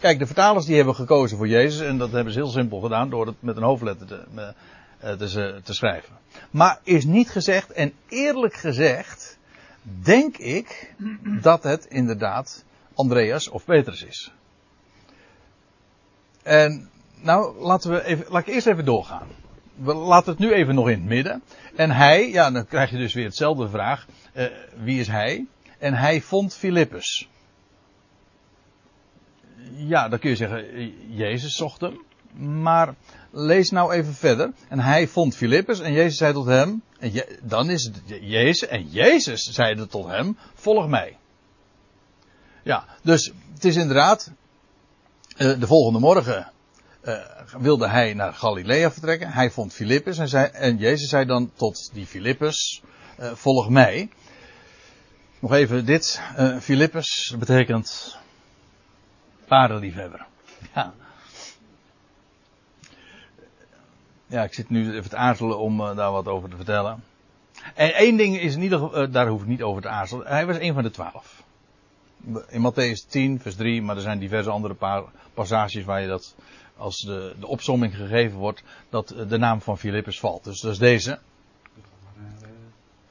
Kijk, 0.00 0.18
de 0.18 0.26
vertalers 0.26 0.66
die 0.66 0.76
hebben 0.76 0.94
gekozen 0.94 1.36
voor 1.36 1.48
Jezus. 1.48 1.86
En 1.86 1.98
dat 1.98 2.12
hebben 2.12 2.32
ze 2.32 2.38
heel 2.38 2.48
simpel 2.48 2.80
gedaan 2.80 3.10
door 3.10 3.26
het 3.26 3.42
met 3.42 3.56
een 3.56 3.62
hoofdletter 3.62 4.06
te, 4.06 4.54
eh, 5.00 5.12
te, 5.12 5.60
te 5.64 5.74
schrijven. 5.74 6.14
Maar 6.50 6.80
is 6.82 7.04
niet 7.04 7.30
gezegd, 7.30 7.72
en 7.72 7.92
eerlijk 8.08 8.54
gezegd, 8.54 9.38
denk 9.82 10.36
ik 10.36 10.94
dat 11.42 11.62
het 11.62 11.84
inderdaad 11.84 12.64
Andreas 12.94 13.48
of 13.48 13.64
Petrus 13.64 14.02
is. 14.02 14.32
En 16.42 16.90
nou, 17.20 17.58
laten 17.58 17.90
we 17.90 18.04
even, 18.04 18.26
laat 18.28 18.46
ik 18.46 18.54
eerst 18.54 18.66
even 18.66 18.84
doorgaan. 18.84 19.26
We 19.74 19.94
laten 19.94 20.30
het 20.30 20.40
nu 20.40 20.52
even 20.52 20.74
nog 20.74 20.88
in 20.88 20.98
het 20.98 21.08
midden. 21.08 21.42
En 21.76 21.90
hij, 21.90 22.30
ja, 22.30 22.50
dan 22.50 22.66
krijg 22.66 22.90
je 22.90 22.96
dus 22.96 23.14
weer 23.14 23.24
hetzelfde 23.24 23.68
vraag. 23.68 24.06
Uh, 24.34 24.46
wie 24.76 25.00
is 25.00 25.06
hij? 25.06 25.46
En 25.84 25.94
hij 25.94 26.20
vond 26.20 26.54
Filippus. 26.54 27.28
Ja, 29.74 30.08
dan 30.08 30.18
kun 30.18 30.30
je 30.30 30.36
zeggen, 30.36 30.92
Jezus 31.14 31.56
zocht 31.56 31.80
hem. 31.80 32.02
Maar 32.62 32.94
lees 33.30 33.70
nou 33.70 33.92
even 33.92 34.14
verder. 34.14 34.52
En 34.68 34.78
hij 34.78 35.08
vond 35.08 35.36
Filippus 35.36 35.80
en 35.80 35.92
Jezus 35.92 36.16
zei 36.16 36.32
tot 36.32 36.46
hem. 36.46 36.82
En 36.98 37.12
dan 37.42 37.70
is 37.70 37.84
het 37.84 38.02
Jezus. 38.20 38.68
En 38.68 38.88
Jezus 38.88 39.42
zeide 39.42 39.86
tot 39.86 40.06
hem, 40.06 40.38
volg 40.54 40.88
mij. 40.88 41.16
Ja, 42.62 42.84
dus 43.02 43.32
het 43.54 43.64
is 43.64 43.76
inderdaad. 43.76 44.30
Uh, 45.36 45.60
de 45.60 45.66
volgende 45.66 45.98
morgen 45.98 46.52
uh, 47.02 47.18
wilde 47.58 47.88
hij 47.88 48.14
naar 48.14 48.34
Galilea 48.34 48.90
vertrekken. 48.90 49.32
Hij 49.32 49.50
vond 49.50 49.72
Filippus 49.72 50.18
en, 50.18 50.28
zei, 50.28 50.46
en 50.46 50.76
Jezus 50.76 51.08
zei 51.08 51.24
dan 51.24 51.50
tot 51.54 51.90
die 51.92 52.06
Filippus, 52.06 52.82
volg 53.18 53.68
mij. 53.68 54.08
Nog 55.44 55.52
even 55.52 55.86
dit. 55.86 56.20
Uh, 56.38 56.58
Philippus 56.58 57.34
betekent 57.38 58.18
paardenliefhebber. 59.46 60.26
Ja. 60.74 60.94
Ja, 64.26 64.42
ik 64.42 64.54
zit 64.54 64.70
nu 64.70 64.94
even 64.94 65.10
te 65.10 65.16
aarzelen 65.16 65.58
om 65.58 65.80
uh, 65.80 65.96
daar 65.96 66.12
wat 66.12 66.28
over 66.28 66.48
te 66.48 66.56
vertellen. 66.56 67.04
En 67.74 67.94
één 67.94 68.16
ding 68.16 68.38
is 68.38 68.54
in 68.54 68.62
ieder 68.62 68.78
geval, 68.78 69.02
uh, 69.02 69.12
daar 69.12 69.28
hoef 69.28 69.40
ik 69.42 69.48
niet 69.48 69.62
over 69.62 69.82
te 69.82 69.88
aarzelen. 69.88 70.26
Hij 70.26 70.46
was 70.46 70.58
een 70.58 70.74
van 70.74 70.82
de 70.82 70.90
twaalf. 70.90 71.42
In 72.48 72.72
Matthäus 72.72 73.08
10, 73.08 73.40
vers 73.40 73.56
3, 73.56 73.82
maar 73.82 73.96
er 73.96 74.02
zijn 74.02 74.18
diverse 74.18 74.50
andere 74.50 74.74
paar 74.74 75.02
passages 75.34 75.84
waar 75.84 76.00
je 76.00 76.08
dat, 76.08 76.34
als 76.76 77.00
de, 77.00 77.34
de 77.40 77.46
opsomming 77.46 77.96
gegeven 77.96 78.38
wordt, 78.38 78.62
dat 78.88 79.08
de 79.28 79.38
naam 79.38 79.60
van 79.60 79.78
Philippus 79.78 80.20
valt. 80.20 80.44
Dus 80.44 80.60
dat 80.60 80.72
is 80.72 80.78
deze. 80.78 81.18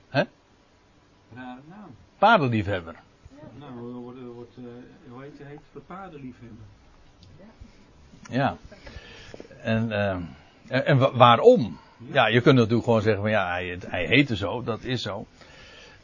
Hè? 0.09 0.23
Rare 1.35 1.61
Paardenliefhebber. 2.23 2.95
Nou, 3.59 3.73
wordt, 3.73 4.19
wordt, 4.33 4.57
uh, 4.57 4.65
hoe 5.09 5.21
heet 5.21 5.37
het? 5.37 5.59
Voor 5.71 5.81
paardenliefhebber. 5.81 6.65
Ja. 8.29 8.57
En, 9.61 9.89
uh, 9.89 10.89
en, 10.89 11.17
waarom? 11.17 11.79
Ja, 11.97 12.27
je 12.27 12.41
kunt 12.41 12.55
natuurlijk 12.55 12.83
gewoon 12.83 13.01
zeggen 13.01 13.21
van 13.21 13.31
ja, 13.31 13.51
hij, 13.51 13.79
hij 13.87 14.05
heette 14.05 14.35
zo, 14.35 14.63
dat 14.63 14.83
is 14.83 15.01
zo. 15.01 15.25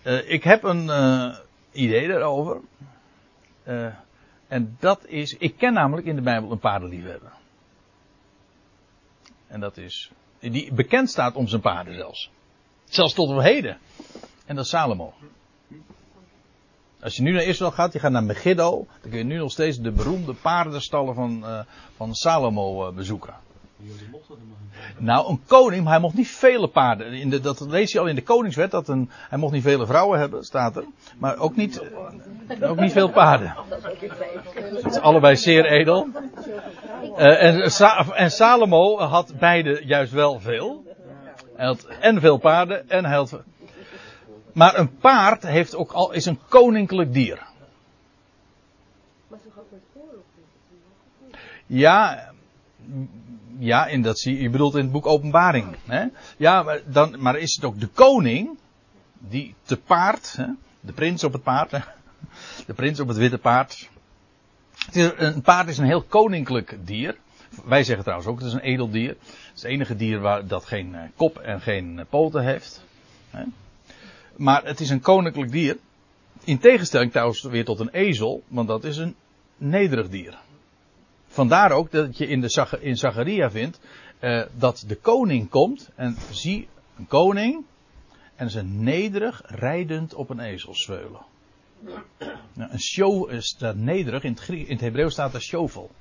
Uh, 0.04 0.32
ik 0.32 0.44
heb 0.44 0.64
een 0.64 0.86
uh, 0.86 1.38
idee 1.72 2.08
daarover. 2.08 2.62
En 4.48 4.78
dat 4.80 5.06
is, 5.06 5.38
ik 5.38 5.58
ken 5.58 5.74
namelijk 5.74 6.08
in 6.08 6.16
de 6.16 6.22
Bijbel 6.22 6.52
een 6.52 6.60
paardenliefhebber. 6.60 7.32
En 9.48 9.60
dat 9.60 9.78
is, 9.78 10.12
die 10.40 10.74
bekend 10.74 11.10
staat 11.10 11.36
om 11.36 11.48
zijn 11.48 11.62
paarden 11.62 11.96
zelfs. 11.96 12.32
Zelfs 12.84 13.14
tot 13.14 13.30
op 13.30 13.42
heden. 13.42 13.78
En 14.46 14.56
dat 14.56 14.64
is 14.64 14.70
Salomo. 14.70 15.14
Als 17.02 17.16
je 17.16 17.22
nu 17.22 17.32
naar 17.32 17.44
Israël 17.44 17.72
gaat, 17.72 17.94
je 17.94 18.00
gaat 18.00 18.12
naar 18.12 18.24
Megiddo, 18.24 18.88
dan 19.02 19.10
kun 19.10 19.18
je 19.20 19.26
nu 19.26 19.38
nog 19.38 19.52
steeds 19.52 19.78
de 19.78 19.92
beroemde 19.92 20.34
paardenstallen 20.34 21.16
van, 21.16 21.46
eh, 21.46 21.60
van 21.96 22.16
Salomo 22.16 22.88
eh, 22.88 22.94
bezoeken. 22.94 23.34
Nou, 24.98 25.30
een 25.30 25.42
koning, 25.48 25.84
maar 25.84 25.92
hij 25.92 26.02
mocht 26.02 26.16
niet 26.16 26.28
vele 26.28 26.68
paarden. 26.68 27.14
In 27.14 27.30
de, 27.30 27.40
dat 27.40 27.60
lees 27.60 27.92
je 27.92 28.00
al 28.00 28.08
in 28.08 28.16
de 28.16 28.24
koningswet, 28.24 28.72
dat 28.72 28.88
een, 28.88 29.10
hij 29.30 29.38
mocht 29.38 29.54
niet 29.54 29.64
vele 29.64 29.86
vrouwen 29.86 30.20
hebben, 30.20 30.44
staat 30.44 30.76
er. 30.76 30.86
Maar 31.18 31.38
ook 31.38 31.56
niet, 31.56 31.82
ook 32.62 32.80
niet 32.80 32.92
veel 32.92 33.10
paarden. 33.10 33.56
Het 34.74 34.86
is 34.86 35.00
allebei 35.00 35.36
zeer 35.36 35.66
edel. 35.66 36.08
Eh, 37.16 37.44
en, 37.44 37.72
Sa- 37.72 38.06
en 38.14 38.32
Salomo 38.32 38.98
had 38.98 39.34
beide 39.40 39.82
juist 39.86 40.12
wel 40.12 40.40
veel. 40.40 40.84
Hij 41.56 41.66
had 41.66 41.88
en 42.00 42.20
veel 42.20 42.38
paarden 42.38 42.90
en 42.90 43.06
hij 43.06 43.16
had... 43.16 43.42
Maar 44.60 44.78
een 44.78 44.98
paard 44.98 45.44
heeft 45.44 45.76
ook 45.76 45.92
al, 45.92 46.12
is 46.12 46.26
een 46.26 46.40
koninklijk 46.50 47.14
dier. 47.14 47.48
Ja, 51.66 52.32
ja, 53.58 53.88
in 53.88 54.02
dat 54.02 54.20
zie 54.20 54.36
je, 54.36 54.42
je 54.42 54.50
bedoelt 54.50 54.76
in 54.76 54.82
het 54.82 54.92
boek 54.92 55.06
Openbaring. 55.06 55.76
Hè? 55.86 56.06
Ja, 56.38 56.64
maar, 56.64 56.82
dan, 56.86 57.16
maar 57.22 57.38
is 57.38 57.56
het 57.56 57.66
ook 57.66 57.80
de 57.80 57.88
koning 57.88 58.58
die 59.18 59.56
te 59.64 59.78
paard, 59.78 60.34
hè? 60.38 60.48
de 60.80 60.94
prins 60.94 61.24
op 61.24 61.34
het 61.34 61.44
paard, 61.44 61.72
hè? 61.72 61.80
de 62.66 62.74
prins 62.74 63.00
op 63.00 63.08
het 63.08 63.18
witte 63.18 63.38
paard. 63.38 63.90
Het 64.86 64.96
is, 64.96 65.12
een 65.16 65.42
paard 65.42 65.68
is 65.68 65.78
een 65.78 65.86
heel 65.86 66.04
koninklijk 66.04 66.78
dier. 66.82 67.18
Wij 67.66 67.84
zeggen 67.84 68.04
trouwens 68.04 68.30
ook, 68.30 68.38
het 68.38 68.48
is 68.48 68.54
een 68.54 68.60
edel 68.60 68.90
dier. 68.90 69.10
Het 69.10 69.56
is 69.56 69.62
het 69.62 69.72
enige 69.72 69.96
dier 69.96 70.20
waar, 70.20 70.48
dat 70.48 70.66
geen 70.66 70.96
eh, 70.96 71.02
kop 71.16 71.38
en 71.38 71.62
geen 71.62 72.00
eh, 72.00 72.06
poten 72.10 72.44
heeft. 72.44 72.84
Hè? 73.30 73.44
Maar 74.40 74.66
het 74.66 74.80
is 74.80 74.90
een 74.90 75.02
koninklijk 75.02 75.52
dier. 75.52 75.78
In 76.44 76.60
tegenstelling 76.60 77.12
trouwens 77.12 77.42
weer 77.42 77.66
tot 77.66 77.80
een 77.80 77.90
ezel, 77.90 78.44
want 78.48 78.68
dat 78.68 78.84
is 78.84 78.98
een 78.98 79.16
nederig 79.58 80.10
dier. 80.10 80.38
Vandaar 81.28 81.72
ook 81.72 81.92
dat 81.92 82.18
je 82.18 82.28
in, 82.28 82.42
de, 82.42 82.78
in 82.80 82.98
Zacharia 82.98 83.52
vindt 83.52 83.80
eh, 84.20 84.44
dat 84.58 84.84
de 84.88 84.96
koning 84.96 85.50
komt 85.50 85.90
en 85.96 86.18
zie 86.32 86.68
een 86.98 87.08
koning 87.08 87.66
en 88.36 88.50
ze 88.50 88.64
nederig 88.64 89.42
rijdend 89.46 90.14
op 90.14 90.30
een 90.30 90.40
ezel 90.40 90.76
zweulen. 90.76 91.26
Nou, 92.54 92.72
een 92.72 92.82
show 92.82 93.32
is 93.32 93.56
dat 93.58 93.76
nederig, 93.76 94.24
in 94.24 94.38
het, 94.46 94.68
het 94.70 94.82
Hebreeuws 94.82 95.14
staat 95.14 95.34
er 95.34 95.42
shovel. 95.42 95.92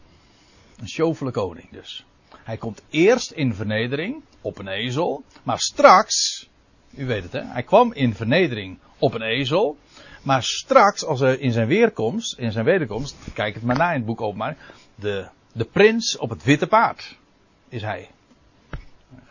Een 0.76 0.88
sjovele 0.88 1.30
koning 1.30 1.70
dus. 1.70 2.04
Hij 2.32 2.56
komt 2.56 2.82
eerst 2.90 3.30
in 3.30 3.54
vernedering 3.54 4.22
op 4.40 4.58
een 4.58 4.68
ezel, 4.68 5.24
maar 5.42 5.58
straks, 5.58 6.48
u 6.90 7.06
weet 7.06 7.22
het 7.22 7.32
hè, 7.32 7.42
hij 7.44 7.62
kwam 7.62 7.92
in 7.92 8.14
vernedering 8.14 8.78
op 8.98 9.14
een 9.14 9.22
ezel, 9.22 9.76
maar 10.22 10.42
straks 10.42 11.04
als 11.04 11.20
hij 11.20 11.36
in 11.36 11.52
zijn 11.52 11.66
weerkomst, 11.66 12.38
in 12.38 12.52
zijn 12.52 12.64
wederkomst, 12.64 13.16
kijk 13.34 13.54
het 13.54 13.62
maar 13.62 13.76
na 13.76 13.90
in 13.90 13.96
het 13.96 14.06
boek 14.06 14.20
Openbaring, 14.20 14.58
de, 14.94 15.28
de 15.52 15.64
prins 15.64 16.16
op 16.16 16.30
het 16.30 16.44
witte 16.44 16.66
paard 16.66 17.16
is 17.68 17.82
hij. 17.82 18.08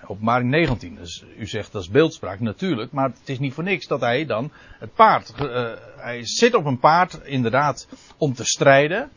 Openbaring 0.05 0.49
19. 0.49 0.95
Dus 0.95 1.23
u 1.37 1.45
zegt 1.45 1.71
dat 1.71 1.81
is 1.81 1.89
beeldspraak, 1.89 2.39
natuurlijk. 2.39 2.91
Maar 2.91 3.09
het 3.09 3.29
is 3.29 3.39
niet 3.39 3.53
voor 3.53 3.63
niks 3.63 3.87
dat 3.87 3.99
hij 3.99 4.25
dan 4.25 4.51
het 4.79 4.93
paard. 4.93 5.33
eh, 5.33 5.71
hij 5.97 6.19
zit 6.25 6.53
op 6.53 6.65
een 6.65 6.79
paard, 6.79 7.19
inderdaad, 7.23 7.87
om 8.17 8.33
te 8.33 8.45
strijden. 8.45 9.09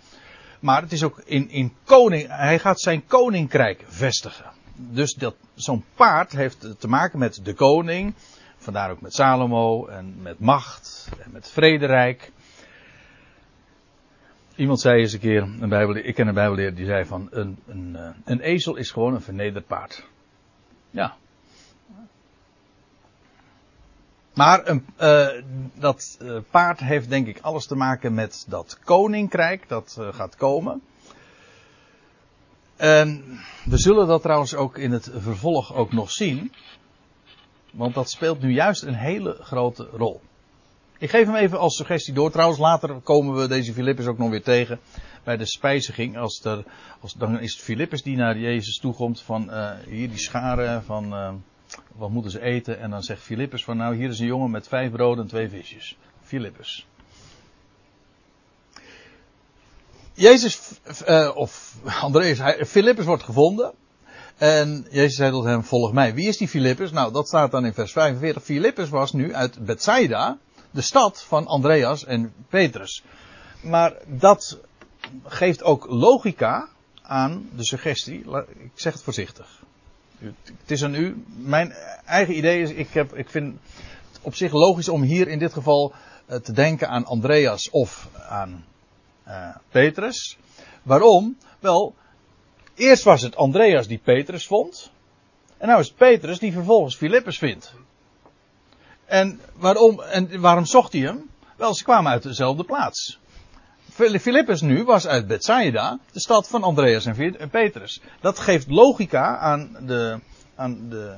Maar 0.61 0.83
het 0.83 0.93
is 0.93 1.03
ook 1.03 1.23
in, 1.25 1.51
in 1.51 1.73
koning. 1.85 2.27
Hij 2.29 2.59
gaat 2.59 2.81
zijn 2.81 3.07
koninkrijk 3.07 3.85
vestigen. 3.87 4.45
Dus 4.89 5.15
dat, 5.15 5.35
zo'n 5.55 5.85
paard 5.95 6.33
heeft 6.33 6.81
te 6.81 6.89
maken 6.89 7.19
met 7.19 7.41
de 7.45 7.55
koning. 7.55 8.15
Vandaar 8.57 8.91
ook 8.91 9.01
met 9.01 9.15
Salomo 9.15 9.87
en 9.87 10.23
met 10.23 10.39
macht 10.39 11.09
en 11.25 11.31
met 11.33 11.51
vrederijk. 11.51 12.33
Iemand 14.57 14.81
zei 14.81 15.01
eens 15.01 15.13
een 15.13 15.21
keer, 15.21 15.43
een 15.43 15.69
Bijbel, 15.69 15.97
ik 15.97 16.15
ken 16.15 16.27
een 16.27 16.35
bijbelleer 16.35 16.75
die 16.75 16.87
zei 16.87 17.05
van 17.05 17.29
een, 17.31 17.59
een, 17.67 17.97
eh, 17.97 18.09
een 18.25 18.41
ezel 18.41 18.77
is 18.77 18.91
gewoon 18.91 19.15
een 19.15 19.21
vernederd 19.21 19.67
paard. 19.67 20.07
Ja. 20.91 21.17
Maar 24.35 24.69
een, 24.69 24.87
eh, 24.97 25.29
dat 25.75 26.17
eh, 26.21 26.37
paard 26.51 26.81
heeft 26.81 27.09
denk 27.09 27.27
ik 27.27 27.39
alles 27.41 27.67
te 27.67 27.75
maken 27.75 28.15
met 28.15 28.45
dat 28.49 28.79
koninkrijk 28.85 29.69
dat 29.69 29.99
gaat 30.11 30.37
komen. 30.37 30.83
En 32.81 33.25
we 33.65 33.79
zullen 33.79 34.07
dat 34.07 34.23
trouwens 34.23 34.55
ook 34.55 34.79
in 34.79 34.91
het 34.91 35.11
vervolg 35.15 35.75
ook 35.75 35.93
nog 35.93 36.11
zien. 36.11 36.53
Want 37.73 37.95
dat 37.95 38.11
speelt 38.11 38.41
nu 38.41 38.53
juist 38.53 38.83
een 38.83 38.95
hele 38.95 39.37
grote 39.41 39.89
rol. 39.93 40.21
Ik 40.99 41.11
geef 41.11 41.27
hem 41.27 41.35
even 41.35 41.59
als 41.59 41.77
suggestie 41.77 42.15
door. 42.15 42.31
Trouwens, 42.31 42.61
later 42.61 43.01
komen 43.01 43.35
we 43.35 43.49
deze 43.49 43.73
Filippus 43.73 44.07
ook 44.07 44.19
nog 44.19 44.31
weer 44.31 44.43
tegen 44.43 44.81
bij 45.25 45.37
de 45.37 45.47
spijziging. 45.47 46.19
Als 46.19 46.45
er, 46.45 46.65
als, 47.01 47.15
dan 47.15 47.41
is 47.41 47.53
het 47.53 47.63
Filippus 47.63 48.03
die 48.03 48.17
naar 48.17 48.39
Jezus 48.39 48.79
toekomt 48.79 49.21
van 49.21 49.51
eh, 49.51 49.71
hier 49.87 50.09
die 50.09 50.19
scharen 50.19 50.85
van 50.85 51.13
eh, 51.13 51.33
wat 51.95 52.11
moeten 52.11 52.31
ze 52.31 52.41
eten. 52.41 52.81
En 52.81 52.91
dan 52.91 53.03
zegt 53.03 53.23
Filippus 53.23 53.65
van 53.65 53.77
nou 53.77 53.97
hier 53.97 54.09
is 54.09 54.19
een 54.19 54.27
jongen 54.27 54.51
met 54.51 54.69
vijf 54.69 54.91
broden 54.91 55.25
en 55.25 55.31
twee 55.31 55.49
visjes. 55.49 55.97
Filippus. 56.23 56.87
Jezus, 60.21 60.61
eh, 61.05 61.31
of 61.35 61.75
Andreas, 62.01 62.39
hij- 62.39 62.67
Filippus 62.67 63.05
wordt 63.05 63.23
gevonden. 63.23 63.73
En 64.37 64.87
Jezus 64.91 65.17
zei 65.17 65.31
tot 65.31 65.45
hem, 65.45 65.65
volg 65.65 65.93
mij. 65.93 66.15
Wie 66.15 66.29
is 66.29 66.37
die 66.37 66.49
Filippus? 66.49 66.91
Nou, 66.91 67.13
dat 67.13 67.27
staat 67.27 67.51
dan 67.51 67.65
in 67.65 67.73
vers 67.73 67.93
45. 67.93 68.43
Filippus 68.43 68.89
was 68.89 69.13
nu 69.13 69.35
uit 69.35 69.65
Bethsaida, 69.65 70.39
de 70.71 70.81
stad 70.81 71.23
van 71.23 71.47
Andreas 71.47 72.05
en 72.05 72.33
Petrus. 72.49 73.03
Maar 73.63 73.95
dat 74.07 74.59
geeft 75.25 75.63
ook 75.63 75.87
logica 75.89 76.69
aan 77.03 77.49
de 77.57 77.65
suggestie. 77.65 78.25
Ik 78.47 78.71
zeg 78.75 78.93
het 78.93 79.03
voorzichtig. 79.03 79.63
Het 80.19 80.71
is 80.71 80.85
aan 80.85 80.95
u. 80.95 81.25
Mijn 81.37 81.73
eigen 82.05 82.37
idee 82.37 82.63
is, 82.63 82.71
ik, 82.71 82.89
heb, 82.91 83.15
ik 83.15 83.31
vind 83.31 83.55
het 84.13 84.21
op 84.23 84.35
zich 84.35 84.53
logisch 84.53 84.89
om 84.89 85.03
hier 85.03 85.29
in 85.29 85.39
dit 85.39 85.53
geval 85.53 85.93
eh, 86.27 86.39
te 86.39 86.53
denken 86.53 86.89
aan 86.89 87.05
Andreas 87.05 87.71
of 87.71 88.09
aan 88.29 88.65
eh, 89.31 89.57
Petrus. 89.71 90.39
Waarom? 90.83 91.39
Wel, 91.59 91.95
eerst 92.75 93.05
was 93.05 93.23
het 93.23 93.37
Andreas 93.37 93.87
die 93.87 93.99
Petrus 93.99 94.47
vond. 94.47 94.91
En 95.59 95.69
nou 95.69 95.81
is 95.81 95.87
het 95.87 95.97
Petrus 95.97 96.39
die 96.39 96.53
vervolgens 96.53 96.97
Filippus 96.97 97.39
vindt. 97.39 97.75
En 99.05 99.41
waarom, 99.55 100.01
en 100.01 100.41
waarom 100.41 100.65
zocht 100.65 100.93
hij 100.93 101.03
hem? 101.03 101.31
Wel, 101.57 101.75
ze 101.75 101.85
kwamen 101.85 102.13
uit 102.13 102.23
dezelfde 102.23 102.65
plaats. 102.65 103.19
Filippus 104.21 104.61
nu 104.61 104.85
was 104.85 105.07
uit 105.07 105.27
Bethsaida, 105.27 105.99
de 106.13 106.21
stad 106.21 106.49
van 106.49 106.63
Andreas 106.63 107.07
en 107.07 107.51
Petrus. 107.51 108.01
Dat 108.21 108.39
geeft 108.39 108.71
logica 108.71 109.37
aan 109.37 109.77
de, 109.87 110.21
aan 110.55 110.89
de 110.89 111.17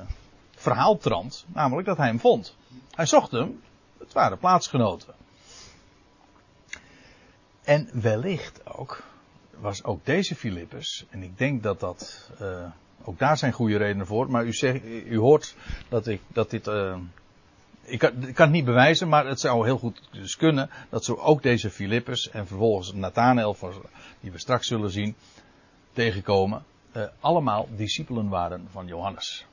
verhaaltrand, 0.55 1.45
namelijk 1.53 1.87
dat 1.87 1.97
hij 1.97 2.07
hem 2.07 2.19
vond. 2.19 2.55
Hij 2.91 3.05
zocht 3.05 3.31
hem, 3.31 3.61
het 3.99 4.13
waren 4.13 4.37
plaatsgenoten. 4.37 5.13
En 7.63 7.89
wellicht 7.93 8.75
ook, 8.75 9.03
was 9.59 9.83
ook 9.83 10.05
deze 10.05 10.35
Filippus, 10.35 11.05
en 11.09 11.23
ik 11.23 11.37
denk 11.37 11.63
dat 11.63 11.79
dat, 11.79 12.29
eh, 12.39 12.71
ook 13.03 13.19
daar 13.19 13.37
zijn 13.37 13.51
goede 13.51 13.77
redenen 13.77 14.07
voor, 14.07 14.31
maar 14.31 14.45
u, 14.45 14.53
zegt, 14.53 14.83
u 14.85 15.17
hoort 15.17 15.55
dat, 15.89 16.07
ik, 16.07 16.21
dat 16.27 16.49
dit, 16.49 16.67
eh, 16.67 16.97
ik, 17.83 17.99
kan, 17.99 18.11
kan 18.11 18.45
het 18.45 18.51
niet 18.51 18.65
bewijzen, 18.65 19.09
maar 19.09 19.27
het 19.27 19.39
zou 19.39 19.65
heel 19.65 19.77
goed 19.77 20.01
dus 20.11 20.35
kunnen 20.35 20.69
dat 20.89 21.05
zo 21.05 21.15
ook 21.15 21.43
deze 21.43 21.69
Filippus 21.69 22.29
en 22.29 22.47
vervolgens 22.47 22.93
Nathanael, 22.93 23.57
die 24.19 24.31
we 24.31 24.37
straks 24.37 24.67
zullen 24.67 24.91
zien, 24.91 25.15
tegenkomen, 25.93 26.63
eh, 26.91 27.03
allemaal 27.19 27.67
discipelen 27.75 28.29
waren 28.29 28.67
van 28.71 28.87
Johannes. 28.87 29.45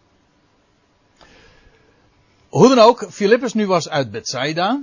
Hoe 2.48 2.68
dan 2.68 2.78
ook, 2.78 3.06
Filippus 3.10 3.54
nu 3.54 3.66
was 3.66 3.88
uit 3.88 4.10
Bethsaida. 4.10 4.82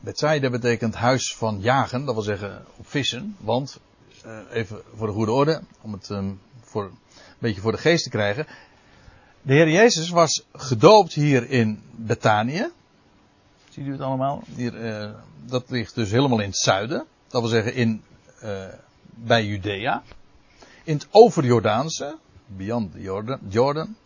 Bethsaida 0.00 0.50
betekent 0.50 0.94
huis 0.94 1.34
van 1.36 1.60
jagen, 1.60 2.04
dat 2.04 2.14
wil 2.14 2.22
zeggen 2.22 2.64
op 2.76 2.88
vissen. 2.88 3.36
Want, 3.40 3.80
eh, 4.24 4.38
even 4.50 4.82
voor 4.94 5.06
de 5.06 5.12
goede 5.12 5.32
orde, 5.32 5.60
om 5.80 5.92
het 5.92 6.10
ehm, 6.10 6.32
voor, 6.60 6.84
een 6.84 6.92
beetje 7.38 7.60
voor 7.60 7.72
de 7.72 7.78
geest 7.78 8.02
te 8.02 8.10
krijgen. 8.10 8.46
De 9.42 9.52
Heer 9.52 9.70
Jezus 9.70 10.08
was 10.08 10.44
gedoopt 10.52 11.12
hier 11.12 11.50
in 11.50 11.82
Betanië. 11.90 12.70
Ziet 13.68 13.86
u 13.86 13.92
het 13.92 14.00
allemaal? 14.00 14.42
Hier, 14.54 14.84
eh, 14.86 15.10
dat 15.46 15.70
ligt 15.70 15.94
dus 15.94 16.10
helemaal 16.10 16.40
in 16.40 16.48
het 16.48 16.58
zuiden. 16.58 17.06
Dat 17.28 17.40
wil 17.40 17.50
zeggen 17.50 17.74
in, 17.74 18.02
eh, 18.40 18.64
bij 19.14 19.44
Judea. 19.44 20.02
In 20.84 20.94
het 20.94 21.06
overjordaanse, 21.10 22.16
beyond 22.46 22.92
Jordan, 22.96 23.38
Jordan. 23.48 23.96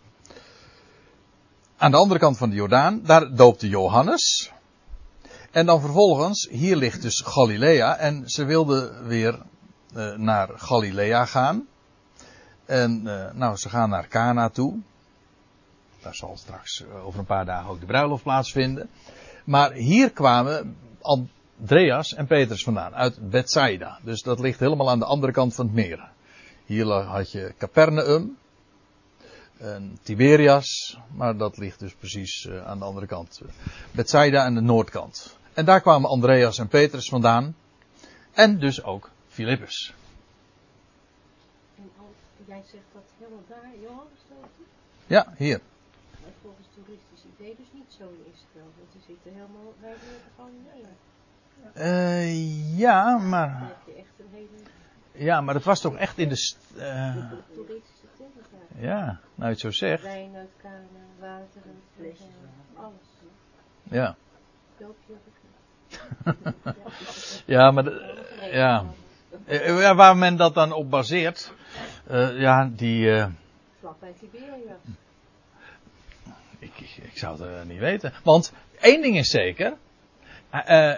Aan 1.77 1.91
de 1.91 1.97
andere 1.97 2.21
kant 2.21 2.37
van 2.37 2.51
de 2.51 2.57
Jordaan, 2.57 3.01
daar 3.03 3.35
doopte 3.35 3.69
Johannes. 3.69 4.53
En 5.55 5.67
dan 5.67 5.81
vervolgens, 5.81 6.49
hier 6.51 6.77
ligt 6.77 7.03
dus 7.03 7.21
Galilea. 7.21 7.97
En 7.97 8.29
ze 8.29 8.45
wilden 8.45 9.07
weer 9.07 9.43
eh, 9.95 10.17
naar 10.17 10.49
Galilea 10.55 11.25
gaan. 11.25 11.67
En 12.65 13.07
eh, 13.07 13.35
nou, 13.35 13.57
ze 13.57 13.69
gaan 13.69 13.89
naar 13.89 14.09
Cana 14.09 14.49
toe. 14.49 14.79
Daar 16.03 16.15
zal 16.15 16.37
straks 16.37 16.85
eh, 16.85 17.07
over 17.07 17.19
een 17.19 17.25
paar 17.25 17.45
dagen 17.45 17.71
ook 17.71 17.81
de 17.81 17.87
bruiloft 17.87 18.23
plaatsvinden. 18.23 18.89
Maar 19.45 19.73
hier 19.73 20.11
kwamen 20.13 20.77
Andreas 21.01 22.15
en 22.15 22.27
Petrus 22.27 22.65
vandaan, 22.65 22.95
uit 22.95 23.31
Bethsaida. 23.31 23.99
Dus 24.03 24.23
dat 24.23 24.39
ligt 24.39 24.61
helemaal 24.61 24.91
aan 24.91 24.99
de 24.99 25.05
andere 25.05 25.33
kant 25.33 25.55
van 25.55 25.67
het 25.67 25.75
meer. 25.75 26.09
Hier 26.65 26.87
had 26.87 27.33
je 27.33 27.55
Capernaum, 27.59 28.37
en 29.59 29.99
Tiberias, 30.03 30.99
maar 31.13 31.37
dat 31.37 31.59
ligt 31.59 31.79
dus 31.79 31.95
precies 31.95 32.49
aan 32.65 32.79
de 32.79 32.85
andere 32.85 33.07
kant. 33.07 33.41
Bethsaida 33.91 34.45
aan 34.45 34.55
de 34.55 34.61
noordkant. 34.61 35.37
En 35.55 35.65
daar 35.65 35.81
kwamen 35.81 36.11
Andreas 36.11 36.59
en 36.59 36.69
Petrus 36.69 37.09
vandaan. 37.09 37.57
En 38.33 38.59
dus 38.59 38.83
ook 38.83 39.11
Filippus. 39.29 39.95
En 41.77 41.91
al, 41.99 42.15
jij 42.47 42.63
zegt 42.71 42.85
dat 42.93 43.03
helemaal 43.19 43.45
daar, 43.49 43.71
Johannes? 43.83 44.19
Ja, 45.07 45.33
hier. 45.37 45.61
Maar 46.23 46.31
volgens 46.43 46.67
toeristisch 46.75 47.25
idee 47.37 47.57
dus 47.57 47.67
niet 47.73 47.95
zo 47.99 48.03
in 48.03 48.33
Israël. 48.33 48.71
Want 48.79 48.93
ze 48.93 48.99
zitten 49.07 49.33
helemaal 49.33 49.75
bij 49.81 49.93
de 49.93 50.19
Galilea. 50.37 50.89
Uh, 51.77 52.79
ja, 52.79 53.19
maar. 53.19 53.73
Ja, 55.13 55.41
maar 55.41 55.55
het 55.55 55.65
was 55.65 55.81
toch 55.81 55.97
echt 55.97 56.19
in 56.19 56.29
de. 56.29 56.55
eh, 56.77 56.81
daar. 56.81 57.31
ja, 58.79 59.05
nou 59.05 59.21
je 59.35 59.45
het 59.45 59.59
zo 59.59 59.71
zegt. 59.71 60.03
Wijn 60.03 60.35
uit 60.37 60.49
water 61.19 61.63
alles. 62.75 62.95
Ja. 63.83 64.17
Doopje 64.79 65.15
Ja, 67.45 67.71
maar. 67.71 67.85
de- 67.85 68.23
ja. 68.53 68.85
Eh, 69.47 69.81
ja, 69.81 69.95
Waar 69.95 70.17
men 70.17 70.37
dat 70.37 70.55
dan 70.55 70.73
op 70.73 70.91
baseert. 70.91 71.53
eh, 72.07 72.41
ja, 72.41 72.71
die. 72.73 73.11
eh, 73.17 73.27
Vlak 73.81 74.01
bij 74.01 74.13
Tiberias. 74.21 74.79
ik, 76.59 76.71
ik, 76.81 76.97
ik 77.03 77.19
zou 77.19 77.43
het 77.43 77.69
niet 77.69 77.79
weten. 77.79 78.13
Want 78.23 78.53
één 78.81 79.03
ding 79.03 79.17
is 79.17 79.29
zeker. 79.31 79.73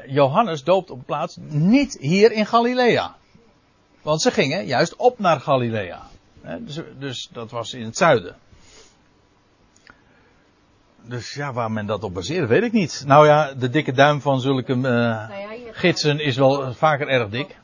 Johannes 0.07 0.64
doopt 0.64 0.90
op 0.90 1.07
plaats 1.07 1.37
niet 1.40 1.97
hier 2.01 2.33
in 2.33 2.47
Galilea. 2.47 3.14
Want 4.03 4.23
ze 4.23 4.31
gingen 4.31 4.66
juist 4.66 4.97
op 4.97 5.19
naar 5.19 5.40
Galilea. 5.40 6.03
Dus, 6.59 6.81
dus 6.99 7.29
dat 7.33 7.51
was 7.51 7.75
in 7.75 7.85
het 7.85 7.97
zuiden. 7.97 8.37
Dus 11.09 11.35
ja, 11.35 11.53
waar 11.53 11.71
men 11.71 11.87
dat 11.87 12.03
op 12.05 12.14
baseert, 12.14 12.49
weet 12.49 12.62
ik 12.62 12.73
niet. 12.73 13.03
Nou 13.07 13.27
ja, 13.27 13.55
de 13.55 13.69
dikke 13.71 13.92
duim 13.92 14.21
van 14.21 14.40
zulke 14.40 14.73
eh, 14.73 14.79
Nou 14.81 15.33
ja, 15.33 15.49
gidsen 15.73 16.21
is 16.21 16.37
wel 16.37 16.73
vaker 16.75 17.09
erg 17.09 17.23
je 17.23 17.29
kan 17.29 17.31
dik. 17.31 17.57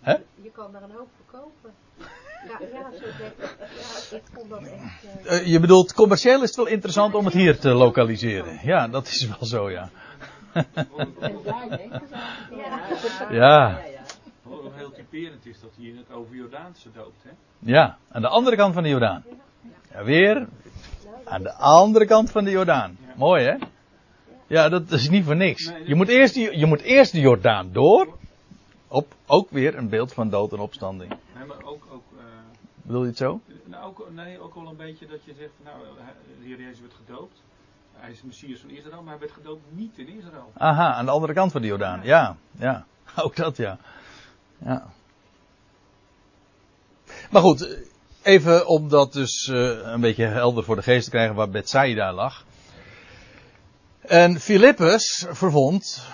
Hè? 0.00 0.12
Je 0.42 0.50
kan 0.52 0.72
daar 0.72 0.82
een 0.82 0.90
hoop 0.96 1.08
verkopen. 1.16 1.70
Ja, 1.98 2.66
ja, 2.72 2.90
zo 2.98 3.04
denk 3.18 3.32
ik. 3.32 3.58
Ja, 4.10 4.16
ik 4.16 4.22
vond 4.32 4.50
dat 4.50 4.58
echt... 4.62 5.26
eh, 5.26 5.38
Eh, 5.40 5.46
je 5.46 5.60
bedoelt, 5.60 5.94
commercieel 5.94 6.42
is 6.42 6.48
het 6.48 6.56
wel 6.56 6.66
interessant 6.66 7.14
om 7.14 7.24
het 7.24 7.34
hier 7.34 7.58
te 7.58 7.68
lokaliseren. 7.68 8.58
Ja, 8.62 8.88
dat 8.88 9.06
is 9.06 9.26
wel 9.28 9.44
zo, 9.48 9.70
ja. 9.70 9.90
ja. 13.30 13.80
Hoe 14.42 14.70
heel 14.74 14.92
typerend 14.92 15.46
is 15.46 15.60
dat 15.60 15.70
hier 15.76 15.88
in 15.90 15.96
het 15.96 16.10
overjordaanse 16.12 16.88
doopt, 16.94 17.22
hè? 17.22 17.30
ja. 17.58 17.98
Aan 18.12 18.22
de 18.22 18.28
andere 18.28 18.56
kant 18.56 18.74
van 18.74 18.82
de 18.82 18.88
Jordaan. 18.88 19.24
Ja, 19.92 20.04
weer 20.04 20.46
aan 21.24 21.42
de 21.42 21.52
andere 21.52 22.06
kant 22.06 22.30
van 22.30 22.44
de 22.44 22.50
Jordaan. 22.50 22.98
Mooi, 23.16 23.44
hè? 23.44 23.56
Ja, 24.46 24.68
dat 24.68 24.90
is 24.90 25.08
niet 25.08 25.24
voor 25.24 25.36
niks. 25.36 25.72
Je 25.84 25.94
moet 25.94 26.08
eerst, 26.08 26.34
die, 26.34 26.58
je 26.58 26.66
moet 26.66 26.80
eerst 26.80 27.12
de 27.12 27.20
Jordaan 27.20 27.72
door. 27.72 28.16
Op, 28.88 29.14
ook 29.26 29.50
weer 29.50 29.76
een 29.76 29.88
beeld 29.88 30.12
van 30.12 30.30
dood 30.30 30.52
en 30.52 30.58
opstanding. 30.58 31.10
Nee, 31.36 31.46
maar 31.46 31.62
ook, 31.64 31.86
ook, 31.90 32.02
eh, 32.18 32.24
Bedoel 32.82 33.00
je 33.00 33.06
het 33.06 33.16
zo? 33.16 33.40
nou, 33.64 33.84
ook, 33.84 34.06
nee, 34.14 34.40
ook 34.40 34.54
wel 34.54 34.66
een 34.66 34.76
beetje 34.76 35.06
dat 35.06 35.24
je 35.24 35.34
zegt, 35.38 35.52
nou, 35.64 35.76
de 36.40 36.46
Heer 36.46 36.60
Jezus 36.60 36.80
werd 36.80 36.94
gedoopt. 37.06 37.42
Hij 37.92 38.10
is 38.10 38.20
de 38.20 38.26
Messias 38.26 38.60
van 38.60 38.70
Israël, 38.70 39.02
maar 39.02 39.10
hij 39.10 39.20
werd 39.20 39.32
gedoopt 39.32 39.62
niet 39.68 39.98
in 39.98 40.08
Israël. 40.08 40.52
Aha, 40.56 40.94
aan 40.94 41.04
de 41.04 41.10
andere 41.10 41.32
kant 41.32 41.52
van 41.52 41.60
de 41.60 41.66
Jordaan. 41.66 42.00
Ja, 42.02 42.36
ja. 42.58 42.86
Ook 43.24 43.36
dat, 43.36 43.56
ja. 43.56 43.78
Ja. 44.58 44.86
Maar 47.30 47.42
goed, 47.42 47.88
even 48.24 48.66
om 48.66 48.88
dat 48.88 49.12
dus 49.12 49.48
eh, 49.48 49.92
een 49.92 50.00
beetje 50.00 50.24
helder 50.24 50.64
voor 50.64 50.76
de 50.76 50.82
geest 50.82 51.04
te 51.04 51.10
krijgen 51.10 51.34
waar 51.34 51.48
Bethsaida 51.48 52.12
lag. 52.12 52.44
En 54.00 54.40
Filippus 54.40 55.26
vervond 55.30 56.06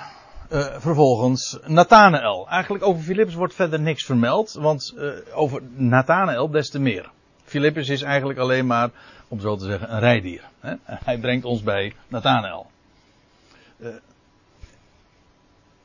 eh, 0.49 0.67
vervolgens 0.79 1.59
Nathanael. 1.67 2.49
Eigenlijk 2.49 2.85
over 2.85 3.03
Filippus 3.03 3.35
wordt 3.35 3.55
verder 3.55 3.81
niks 3.81 4.05
vermeld, 4.05 4.53
want 4.53 4.95
eh, 4.97 5.09
over 5.35 5.63
Nathanael 5.75 6.51
des 6.51 6.71
te 6.71 6.81
meer. 6.81 7.11
Filippus 7.45 7.89
is 7.89 8.03
eigenlijk 8.03 8.39
alleen 8.39 8.67
maar, 8.67 8.91
om 9.29 9.41
zo 9.41 9.57
te 9.57 9.65
zeggen, 9.65 9.93
een 9.93 10.01
rijdier. 10.01 10.43
Hè? 10.61 10.75
Hij 10.85 11.19
brengt 11.19 11.45
ons 11.45 11.63
bij 11.63 11.95
Nathanael. 12.09 12.71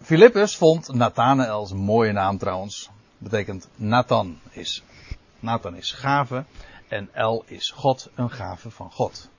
Filippus 0.01 0.55
vond 0.55 0.93
Nathanael, 0.93 1.67
een 1.71 1.77
mooie 1.77 2.11
naam 2.11 2.37
trouwens. 2.37 2.89
Betekent 3.17 3.67
Nathan 3.75 4.39
is. 4.51 4.83
Nathan 5.45 5.75
is 5.75 5.91
gave. 5.91 6.43
En 6.87 7.09
El 7.13 7.43
is 7.47 7.69
God, 7.75 8.09
een 8.15 8.31
gave 8.31 8.71
van 8.71 8.91
God. 8.91 9.29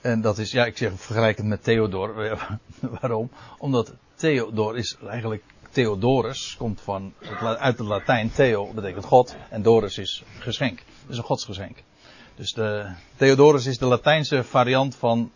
En 0.00 0.20
dat 0.20 0.38
is, 0.38 0.50
ja, 0.50 0.64
ik 0.64 0.76
zeg 0.76 0.92
vergelijkend 0.96 1.46
met 1.46 1.64
Theodor. 1.64 2.38
Waarom? 3.00 3.30
Omdat 3.58 3.94
Theodor 4.14 4.76
is 4.76 4.96
eigenlijk 5.06 5.42
Theodorus, 5.70 6.54
komt 6.58 6.80
van 6.80 7.14
het, 7.18 7.58
uit 7.58 7.78
het 7.78 7.86
Latijn. 7.86 8.32
Theo 8.32 8.72
betekent 8.72 9.04
God 9.04 9.36
en 9.50 9.62
Doris 9.62 9.98
is 9.98 10.22
geschenk. 10.38 10.76
Dat 10.76 11.10
is 11.10 11.16
een 11.16 11.24
godsgeschenk. 11.24 11.82
Dus 12.34 12.52
de, 12.52 12.92
Theodorus 13.16 13.66
is 13.66 13.78
de 13.78 13.86
Latijnse 13.86 14.44
variant 14.44 14.96
van 14.96 15.32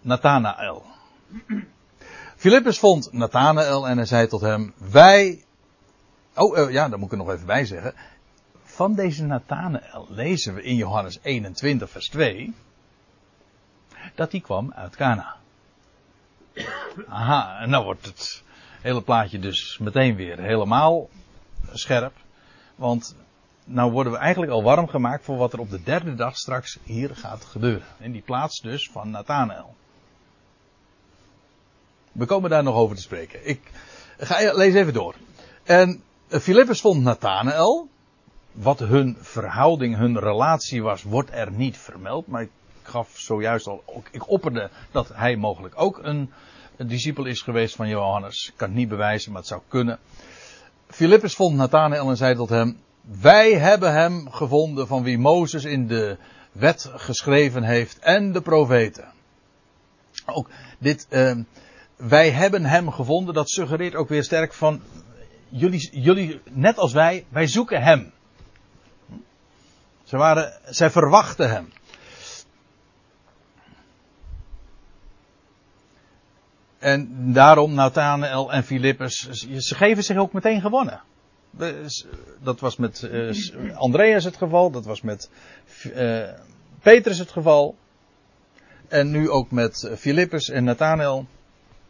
Nathanael. 0.00 0.84
Filippus 2.36 2.78
vond 2.78 3.12
Nathanael 3.12 3.88
en 3.88 3.96
hij 3.96 4.06
zei 4.06 4.26
tot 4.26 4.40
hem: 4.40 4.74
Wij. 4.76 5.45
Oh 6.36 6.58
eh, 6.58 6.72
ja, 6.72 6.88
daar 6.88 6.98
moet 6.98 7.12
ik 7.12 7.18
er 7.18 7.24
nog 7.24 7.34
even 7.34 7.46
bij 7.46 7.64
zeggen. 7.64 7.94
Van 8.62 8.94
deze 8.94 9.24
Nathanael 9.24 10.06
lezen 10.08 10.54
we 10.54 10.62
in 10.62 10.76
Johannes 10.76 11.18
21, 11.22 11.90
vers 11.90 12.08
2. 12.08 12.54
Dat 14.14 14.30
hij 14.30 14.40
kwam 14.40 14.72
uit 14.72 14.96
Cana. 14.96 15.36
Aha, 17.08 17.60
en 17.60 17.70
nou 17.70 17.84
wordt 17.84 18.06
het 18.06 18.42
hele 18.80 19.02
plaatje 19.02 19.38
dus 19.38 19.78
meteen 19.78 20.16
weer 20.16 20.38
helemaal 20.38 21.08
scherp. 21.72 22.12
Want 22.74 23.16
nou 23.64 23.92
worden 23.92 24.12
we 24.12 24.18
eigenlijk 24.18 24.52
al 24.52 24.62
warm 24.62 24.88
gemaakt 24.88 25.24
voor 25.24 25.36
wat 25.36 25.52
er 25.52 25.58
op 25.58 25.70
de 25.70 25.82
derde 25.82 26.14
dag 26.14 26.36
straks 26.36 26.78
hier 26.82 27.16
gaat 27.16 27.44
gebeuren. 27.44 27.86
In 27.98 28.12
die 28.12 28.22
plaats 28.22 28.60
dus 28.60 28.90
van 28.90 29.10
Nathanael. 29.10 29.74
We 32.12 32.26
komen 32.26 32.50
daar 32.50 32.62
nog 32.62 32.74
over 32.74 32.96
te 32.96 33.02
spreken. 33.02 33.48
Ik 33.48 33.60
ga 34.18 34.52
lees 34.52 34.74
even 34.74 34.92
door. 34.92 35.14
En 35.62 36.02
Filippus 36.28 36.80
vond 36.80 37.02
Nathanael. 37.02 37.88
Wat 38.52 38.78
hun 38.78 39.16
verhouding, 39.20 39.96
hun 39.96 40.18
relatie 40.18 40.82
was, 40.82 41.02
wordt 41.02 41.30
er 41.32 41.52
niet 41.52 41.76
vermeld. 41.76 42.26
Maar 42.26 42.42
ik 42.42 42.50
gaf 42.82 43.18
zojuist 43.18 43.66
al, 43.66 44.04
ik 44.10 44.30
opperde 44.30 44.70
dat 44.90 45.08
hij 45.14 45.36
mogelijk 45.36 45.74
ook 45.76 45.98
een, 46.02 46.30
een 46.76 46.86
discipel 46.86 47.24
is 47.24 47.42
geweest 47.42 47.76
van 47.76 47.88
Johannes. 47.88 48.46
Ik 48.46 48.52
kan 48.56 48.68
het 48.68 48.76
niet 48.76 48.88
bewijzen, 48.88 49.32
maar 49.32 49.40
het 49.40 49.50
zou 49.50 49.60
kunnen. 49.68 49.98
Filippus 50.86 51.34
vond 51.34 51.56
Nathanael 51.56 52.08
en 52.08 52.16
zei 52.16 52.34
tot 52.34 52.48
hem: 52.48 52.80
Wij 53.00 53.52
hebben 53.52 53.92
hem 53.92 54.30
gevonden 54.30 54.86
van 54.86 55.02
wie 55.02 55.18
Mozes 55.18 55.64
in 55.64 55.86
de 55.86 56.16
wet 56.52 56.90
geschreven 56.94 57.62
heeft 57.62 57.98
en 57.98 58.32
de 58.32 58.40
profeten. 58.40 59.12
Ook 60.26 60.48
dit, 60.78 61.06
ehm, 61.08 61.42
wij 61.96 62.30
hebben 62.30 62.64
hem 62.64 62.90
gevonden, 62.90 63.34
dat 63.34 63.50
suggereert 63.50 63.94
ook 63.94 64.08
weer 64.08 64.24
sterk 64.24 64.52
van 64.52 64.80
jullie, 65.48 66.00
jullie, 66.00 66.40
net 66.50 66.78
als 66.78 66.92
wij, 66.92 67.26
wij 67.28 67.46
zoeken 67.46 67.82
hem. 67.82 68.12
Ze 70.04 70.16
waren, 70.16 70.60
zij 70.64 70.90
verwachten 70.90 71.50
hem. 71.50 71.72
En 76.78 77.32
daarom 77.32 77.74
Nathanael 77.74 78.52
en 78.52 78.64
Filippus, 78.64 79.28
ze 79.58 79.74
geven 79.74 80.04
zich 80.04 80.16
ook 80.16 80.32
meteen 80.32 80.60
gewonnen. 80.60 81.02
Dat 82.40 82.60
was 82.60 82.76
met 82.76 83.02
eh, 83.02 83.76
Andreas 83.76 84.24
het 84.24 84.36
geval, 84.36 84.70
dat 84.70 84.84
was 84.84 85.00
met 85.00 85.30
eh, 85.94 86.28
Petrus 86.80 87.18
het 87.18 87.30
geval. 87.30 87.76
En 88.88 89.10
nu 89.10 89.30
ook 89.30 89.50
met 89.50 89.90
Filippus 89.96 90.48
en 90.48 90.64
Nathanael. 90.64 91.26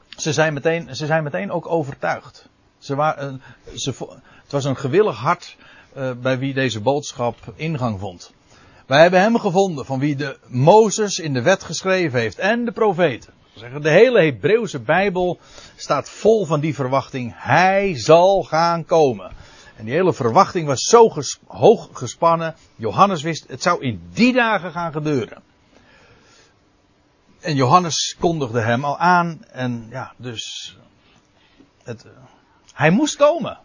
Ze 0.09 0.33
zijn 0.33 0.55
meteen, 0.55 0.97
ze 0.97 1.07
zijn 1.07 1.23
meteen 1.23 1.51
ook 1.51 1.69
overtuigd. 1.69 2.49
Ze 2.79 2.95
eh, 2.95 3.33
ze, 3.75 3.91
het 4.43 4.53
was 4.53 4.65
een 4.65 4.77
gewillig 4.77 5.17
hart 5.17 5.57
eh, 5.93 6.11
bij 6.13 6.39
wie 6.39 6.55
deze 6.55 6.81
boodschap 6.81 7.37
ingang 7.55 8.01
vond. 8.01 8.33
Wij 8.87 9.01
hebben 9.01 9.21
hem 9.21 9.39
gevonden 9.39 9.87
van 9.87 9.99
wie 9.99 10.17
de 10.17 10.39
Mozes 10.47 11.19
in 11.19 11.33
de 11.33 11.43
wet 11.43 11.63
geschreven 11.63 12.21
heeft 12.21 12.39
en 12.39 12.65
de 12.65 12.73
profeten. 12.73 13.33
De 13.81 13.91
hele 13.91 14.25
Hebreeuwse 14.25 14.79
Bijbel 14.79 15.39
staat 15.77 16.11
vol 16.11 16.45
van 16.45 16.61
die 16.61 16.75
verwachting. 16.75 17.33
Hij 17.37 17.99
zal 17.99 18.43
gaan 18.43 18.85
komen. 18.85 19.33
En 19.77 19.85
die 19.85 19.95
hele 19.95 20.13
verwachting 20.13 20.67
was 20.67 20.81
zo 20.81 21.13
hoog 21.47 21.89
gespannen. 21.93 22.55
Johannes 22.77 23.23
wist, 23.23 23.45
het 23.49 23.63
zou 23.63 23.85
in 23.85 24.01
die 24.13 24.33
dagen 24.33 24.73
gaan 24.73 24.93
gebeuren. 24.93 25.43
En 27.41 27.55
Johannes 27.55 28.17
kondigde 28.21 28.61
hem 28.61 28.85
al 28.85 28.99
aan. 28.99 29.45
En 29.51 29.87
ja, 29.91 30.13
dus 30.17 30.77
het, 31.83 32.05
eh, 32.05 32.11
hij 32.77 32.91
moest 32.91 33.17
komen. 33.17 33.59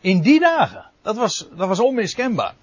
In 0.00 0.20
die 0.20 0.40
dagen. 0.40 0.90
Dat 1.02 1.16
was, 1.16 1.48
dat 1.56 1.68
was 1.68 1.80
onmiskenbaar. 1.80 2.54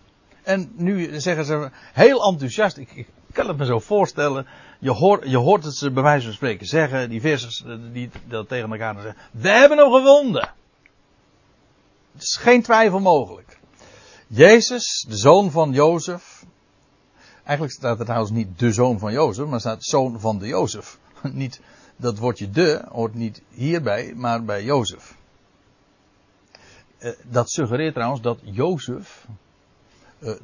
En 0.44 0.72
nu 0.76 1.20
zeggen 1.20 1.46
ze 1.46 1.70
heel 1.94 2.24
enthousiast. 2.24 2.78
Ik, 2.78 2.92
ik 2.96 3.08
kan 3.32 3.48
het 3.48 3.58
me 3.58 3.66
zo 3.66 3.80
voorstellen. 3.80 4.48
Je 4.80 4.92
hoort, 4.92 5.30
je 5.30 5.38
hoort 5.38 5.64
het 5.64 5.76
ze 5.76 5.92
bij 5.92 6.04
wijze 6.04 6.26
van 6.26 6.34
spreken 6.34 6.66
zeggen. 6.66 7.10
Die 7.10 7.22
vissers 7.22 7.64
eh, 7.66 7.76
die 7.92 8.10
dat 8.28 8.48
tegen 8.48 8.72
elkaar 8.72 8.94
zeggen. 8.94 9.22
We 9.32 9.50
hebben 9.50 9.78
hem 9.78 9.92
gevonden. 9.92 10.54
Het 12.14 12.22
is 12.22 12.36
geen 12.36 12.62
twijfel 12.62 13.00
mogelijk. 13.00 13.60
Jezus, 14.28 15.06
de 15.10 15.18
zoon 15.18 15.52
van 15.52 15.72
Jozef. 15.72 16.46
Eigenlijk 17.44 17.76
staat 17.76 18.00
er 18.00 18.06
trouwens 18.06 18.32
niet 18.32 18.60
de 18.60 18.72
zoon 18.72 19.00
van 19.00 19.12
Jozef, 19.12 19.46
maar 19.46 19.60
staat 19.60 19.84
zoon 19.84 20.20
van 20.20 20.40
de 20.40 20.48
Jozef. 20.48 21.00
Niet, 21.22 21.62
dat 21.96 22.18
woordje 22.18 22.50
de 22.50 22.86
hoort 22.92 23.14
niet 23.14 23.42
hierbij, 23.50 24.14
maar 24.16 24.44
bij 24.44 24.64
Jozef. 24.64 25.16
Eh, 26.98 27.12
dat 27.24 27.50
suggereert 27.50 27.94
trouwens 27.94 28.22
dat 28.22 28.40
Jozef 28.44 29.28
uh, 30.20 30.36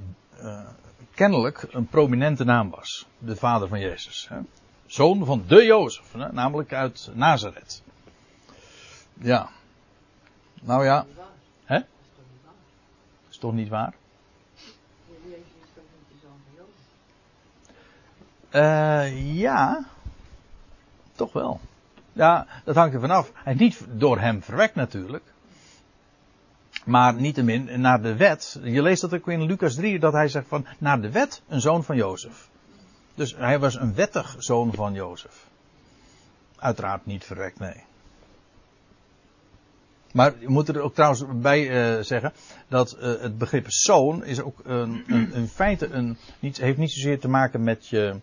uh, 0.44 0.68
kennelijk 1.14 1.66
een 1.70 1.88
prominente 1.88 2.44
naam 2.44 2.70
was. 2.70 3.08
De 3.18 3.36
vader 3.36 3.68
van 3.68 3.80
Jezus. 3.80 4.28
Hè? 4.30 4.40
Zoon 4.86 5.26
van 5.26 5.44
de 5.48 5.64
Jozef, 5.64 6.14
namelijk 6.14 6.74
uit 6.74 7.10
Nazareth. 7.14 7.84
Ja. 9.14 9.50
Nou 10.62 10.86
ja. 10.86 11.06
Hè? 11.64 11.80
Is 13.30 13.38
toch 13.38 13.54
niet 13.54 13.70
waar? 13.70 13.94
Uh, 18.52 19.36
ja, 19.40 19.86
toch 21.20 21.34
wel. 21.34 21.60
Ja, 22.14 22.48
dat 22.64 22.76
hangt 22.76 22.94
er 22.94 23.00
vanaf. 23.00 23.32
Is 23.46 23.56
niet 23.56 23.86
door 23.90 24.20
hem 24.20 24.44
verwekt 24.44 24.76
natuurlijk. 24.76 25.24
Maar 26.86 27.14
niettemin, 27.14 27.82
naar 27.82 28.02
de 28.02 28.16
wet. 28.16 28.60
Je 28.64 28.82
leest 28.82 29.02
dat 29.02 29.14
ook 29.14 29.28
in 29.28 29.44
Lucas 29.44 29.76
3, 29.76 30.00
dat 30.00 30.14
hij 30.14 30.28
zegt 30.28 30.48
van, 30.48 30.66
naar 30.78 31.02
de 31.02 31.12
wet 31.12 31.42
een 31.48 31.62
zoon 31.62 31.84
van 31.84 31.96
Jozef. 31.96 32.50
Dus 33.16 33.36
hij 33.36 33.60
was 33.60 33.76
een 33.76 33.96
wettig 33.96 34.36
zoon 34.38 34.74
van 34.74 34.94
Jozef. 34.94 35.48
Uiteraard 36.60 37.06
niet 37.06 37.24
verwekt, 37.24 37.60
nee. 37.60 37.84
Maar 40.12 40.34
je 40.40 40.50
moet 40.50 40.68
er 40.68 40.82
ook 40.82 40.94
trouwens 40.94 41.24
bij 41.34 41.96
uh, 41.98 42.04
zeggen 42.04 42.34
dat 42.68 42.98
uh, 42.98 43.22
het 43.22 43.38
begrip 43.38 43.66
zoon 43.68 44.24
is 44.24 44.42
ook 44.42 44.60
een, 44.64 45.04
een, 45.08 45.34
in 45.34 45.48
feite 45.48 45.90
een, 45.90 46.18
heeft 46.40 46.78
niet 46.78 46.92
zozeer 46.92 47.20
te 47.20 47.28
maken 47.28 47.64
met 47.64 47.88
je, 47.88 48.16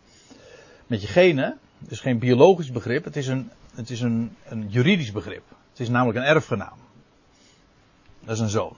met 0.87 1.03
je 1.03 1.09
genen. 1.09 1.59
Het 1.79 1.91
is 1.91 2.01
geen 2.01 2.19
biologisch 2.19 2.71
begrip, 2.71 3.05
het 3.05 3.17
is, 3.17 3.27
een, 3.27 3.51
het 3.75 3.91
is 3.91 4.01
een, 4.01 4.37
een 4.45 4.69
juridisch 4.69 5.13
begrip. 5.13 5.45
Het 5.71 5.81
is 5.81 5.89
namelijk 5.89 6.19
een 6.19 6.25
erfgenaam. 6.25 6.79
Dat 8.21 8.35
is 8.35 8.41
een 8.41 8.49
zoon. 8.49 8.77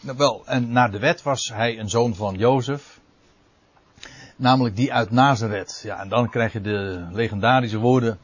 Nou, 0.00 0.16
wel, 0.16 0.42
en 0.46 0.72
naar 0.72 0.90
de 0.90 0.98
wet 0.98 1.22
was 1.22 1.50
hij 1.54 1.78
een 1.78 1.88
zoon 1.90 2.14
van 2.14 2.34
Jozef. 2.34 3.00
Namelijk 4.36 4.76
die 4.76 4.92
uit 4.92 5.10
Nazareth. 5.10 5.80
Ja, 5.84 6.00
en 6.00 6.08
dan 6.08 6.30
krijg 6.30 6.52
je 6.52 6.60
de 6.60 7.06
legendarische 7.12 7.78
woorden. 7.78 8.18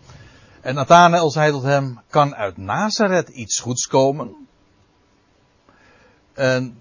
En 0.61 0.75
Nathanael 0.75 1.31
zei 1.31 1.51
tot 1.51 1.63
hem, 1.63 2.01
kan 2.09 2.35
uit 2.35 2.57
Nazareth 2.57 3.29
iets 3.29 3.61
goeds 3.61 3.87
komen? 3.87 4.47
En 6.33 6.79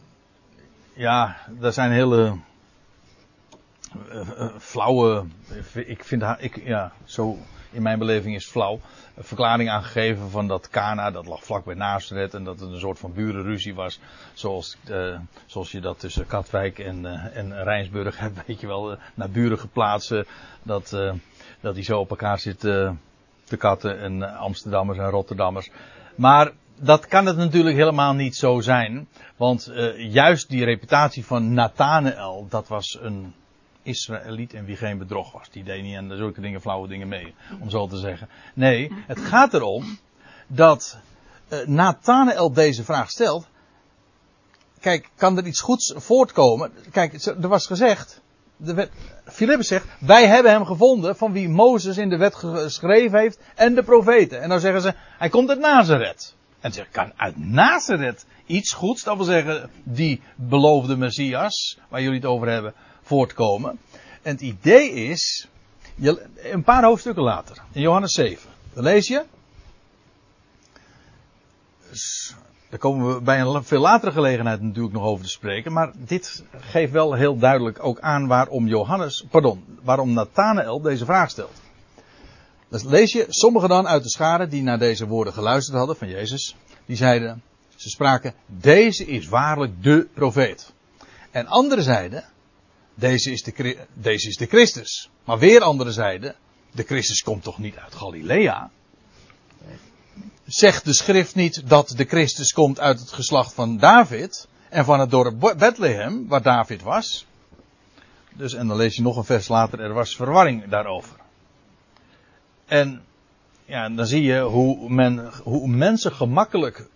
ja, 0.93 1.37
daar 1.59 1.73
zijn 1.73 1.91
hele 1.91 2.37
flauwe, 4.59 5.25
ik 5.73 6.03
vind 6.03 6.23
ik, 6.39 6.61
ja, 6.65 6.91
zo 7.03 7.37
in 7.75 7.81
mijn 7.81 7.99
beleving 7.99 8.35
is 8.35 8.45
flauw. 8.45 8.79
Een 9.15 9.23
verklaring 9.23 9.69
aangegeven 9.69 10.29
van 10.29 10.47
dat 10.47 10.69
Kana, 10.69 11.11
dat 11.11 11.25
lag 11.25 11.43
vlak 11.43 11.65
bij 11.65 11.75
Nazareth 11.75 12.33
en 12.33 12.43
dat 12.43 12.59
het 12.59 12.71
een 12.71 12.79
soort 12.79 12.99
van 12.99 13.13
burenruzie 13.13 13.75
was. 13.75 13.99
Zoals, 14.33 14.77
uh, 14.89 15.19
zoals 15.45 15.71
je 15.71 15.81
dat 15.81 15.99
tussen 15.99 16.27
Katwijk 16.27 16.79
en, 16.79 17.05
en 17.33 17.63
Rijnsburg 17.63 18.17
hebt, 18.19 18.39
weet 18.47 18.59
je 18.59 18.67
wel, 18.67 18.97
naar 19.13 19.29
buren 19.29 19.59
geplaatst. 19.59 20.13
dat, 20.63 20.97
dat 21.59 21.75
die 21.75 21.83
zo 21.83 21.99
op 21.99 22.09
elkaar 22.09 22.39
zitten 22.39 23.01
te 23.43 23.57
katten 23.57 23.99
en 23.99 24.37
Amsterdammers 24.37 24.97
en 24.97 25.09
Rotterdammers. 25.09 25.69
Maar 26.15 26.51
dat 26.79 27.07
kan 27.07 27.25
het 27.25 27.37
natuurlijk 27.37 27.75
helemaal 27.75 28.13
niet 28.13 28.35
zo 28.35 28.59
zijn. 28.59 29.07
Want 29.37 29.71
juist 29.97 30.49
die 30.49 30.65
reputatie 30.65 31.25
van 31.25 31.53
Nathanael, 31.53 32.47
dat 32.49 32.67
was 32.67 32.97
een 33.01 33.33
Israëliet 33.85 34.53
en 34.53 34.65
wie 34.65 34.75
geen 34.75 34.97
bedrog 34.97 35.31
was. 35.31 35.49
Die 35.49 35.63
deed 35.63 35.83
niet 35.83 35.97
aan 35.97 36.17
zulke 36.17 36.41
dingen, 36.41 36.61
flauwe 36.61 36.87
dingen 36.87 37.07
mee, 37.07 37.33
om 37.59 37.69
zo 37.69 37.87
te 37.87 37.97
zeggen. 37.97 38.29
Nee, 38.53 38.91
het 39.07 39.19
gaat 39.19 39.53
erom 39.53 39.97
dat 40.47 40.97
uh, 41.49 41.67
Nathanael 41.67 42.53
deze 42.53 42.83
vraag 42.83 43.09
stelt. 43.09 43.47
Kijk, 44.79 45.09
kan 45.15 45.37
er 45.37 45.45
iets 45.45 45.61
goeds 45.61 45.93
voortkomen? 45.95 46.71
Kijk, 46.91 47.13
er 47.13 47.47
was 47.47 47.67
gezegd, 47.67 48.21
Filippus 49.25 49.67
zegt, 49.67 49.87
wij 49.99 50.27
hebben 50.27 50.51
hem 50.51 50.65
gevonden 50.65 51.15
van 51.15 51.31
wie 51.31 51.49
Mozes 51.49 51.97
in 51.97 52.09
de 52.09 52.17
wet 52.17 52.35
geschreven 52.35 53.19
heeft 53.19 53.39
en 53.55 53.75
de 53.75 53.83
profeten. 53.83 54.41
En 54.41 54.49
dan 54.49 54.59
zeggen 54.59 54.81
ze, 54.81 54.93
hij 55.17 55.29
komt 55.29 55.49
uit 55.49 55.59
Nazareth. 55.59 56.35
En 56.59 56.71
ze 56.71 56.85
kan 56.91 57.11
uit 57.15 57.37
Nazareth 57.37 58.25
iets 58.45 58.73
goeds, 58.73 59.03
dat 59.03 59.15
wil 59.15 59.25
zeggen, 59.25 59.69
die 59.83 60.21
beloofde 60.35 60.97
Messias, 60.97 61.79
waar 61.89 62.01
jullie 62.01 62.19
het 62.19 62.25
over 62.25 62.49
hebben, 62.49 62.73
voortkomen. 63.05 63.79
En 64.21 64.31
het 64.31 64.41
idee 64.41 64.91
is, 64.91 65.47
een 66.35 66.63
paar 66.63 66.83
hoofdstukken 66.83 67.23
later, 67.23 67.61
in 67.71 67.81
Johannes 67.81 68.13
7, 68.13 68.49
dan 68.73 68.83
lees 68.83 69.07
je, 69.07 69.23
daar 72.69 72.79
komen 72.79 73.13
we 73.13 73.21
bij 73.21 73.41
een 73.41 73.63
veel 73.63 73.79
latere 73.79 74.11
gelegenheid 74.11 74.61
natuurlijk 74.61 74.93
nog 74.93 75.03
over 75.03 75.25
te 75.25 75.31
spreken. 75.31 75.73
Maar 75.73 75.91
dit 75.95 76.43
geeft 76.51 76.91
wel 76.91 77.13
heel 77.13 77.37
duidelijk 77.37 77.83
ook 77.83 77.99
aan 77.99 78.27
waarom 78.27 78.67
Johannes, 78.67 79.25
pardon, 79.29 79.63
waarom 79.83 80.13
Nathanael 80.13 80.81
deze 80.81 81.05
vraag 81.05 81.29
stelt. 81.29 81.61
Dus 82.69 82.83
lees 82.83 83.11
je, 83.11 83.25
sommigen 83.29 83.69
dan 83.69 83.87
uit 83.87 84.03
de 84.03 84.09
schade 84.09 84.47
die 84.47 84.63
naar 84.63 84.79
deze 84.79 85.07
woorden 85.07 85.33
geluisterd 85.33 85.77
hadden 85.77 85.95
van 85.95 86.09
Jezus, 86.09 86.55
die 86.85 86.95
zeiden, 86.95 87.41
ze 87.75 87.89
spraken, 87.89 88.33
deze 88.45 89.05
is 89.05 89.27
waarlijk 89.27 89.83
de 89.83 90.07
profeet. 90.13 90.73
En 91.31 91.47
anderen 91.47 91.83
zeiden, 91.83 92.23
deze 92.95 93.31
is 93.31 93.43
de, 93.43 93.77
deze 93.93 94.27
is 94.27 94.37
de 94.37 94.45
Christus. 94.45 95.09
Maar 95.23 95.39
weer 95.39 95.61
anderen 95.61 95.93
zeiden, 95.93 96.35
de 96.71 96.83
Christus 96.83 97.23
komt 97.23 97.43
toch 97.43 97.57
niet 97.57 97.75
uit 97.75 97.95
Galilea? 97.95 98.69
Zegt 100.45 100.85
de 100.85 100.93
schrift 100.93 101.35
niet 101.35 101.69
dat 101.69 101.93
de 101.97 102.05
Christus 102.05 102.53
komt 102.53 102.79
uit 102.79 102.99
het 102.99 103.11
geslacht 103.11 103.53
van 103.53 103.77
David 103.77 104.47
en 104.69 104.85
van 104.85 104.99
het 104.99 105.09
dorp 105.09 105.39
Bethlehem, 105.57 106.27
waar 106.27 106.41
David 106.41 106.81
was? 106.81 107.25
Dus, 108.33 108.53
en 108.53 108.67
dan 108.67 108.77
lees 108.77 108.95
je 108.95 109.01
nog 109.01 109.17
een 109.17 109.23
vers 109.23 109.47
later, 109.47 109.79
er 109.79 109.93
was 109.93 110.15
verwarring 110.15 110.69
daarover. 110.69 111.17
En 112.65 113.03
ja, 113.65 113.89
dan 113.89 114.05
zie 114.05 114.21
je 114.21 114.39
hoe, 114.39 114.89
men, 114.89 115.31
hoe 115.43 115.67
mensen 115.67 116.11
gemakkelijk, 116.11 116.87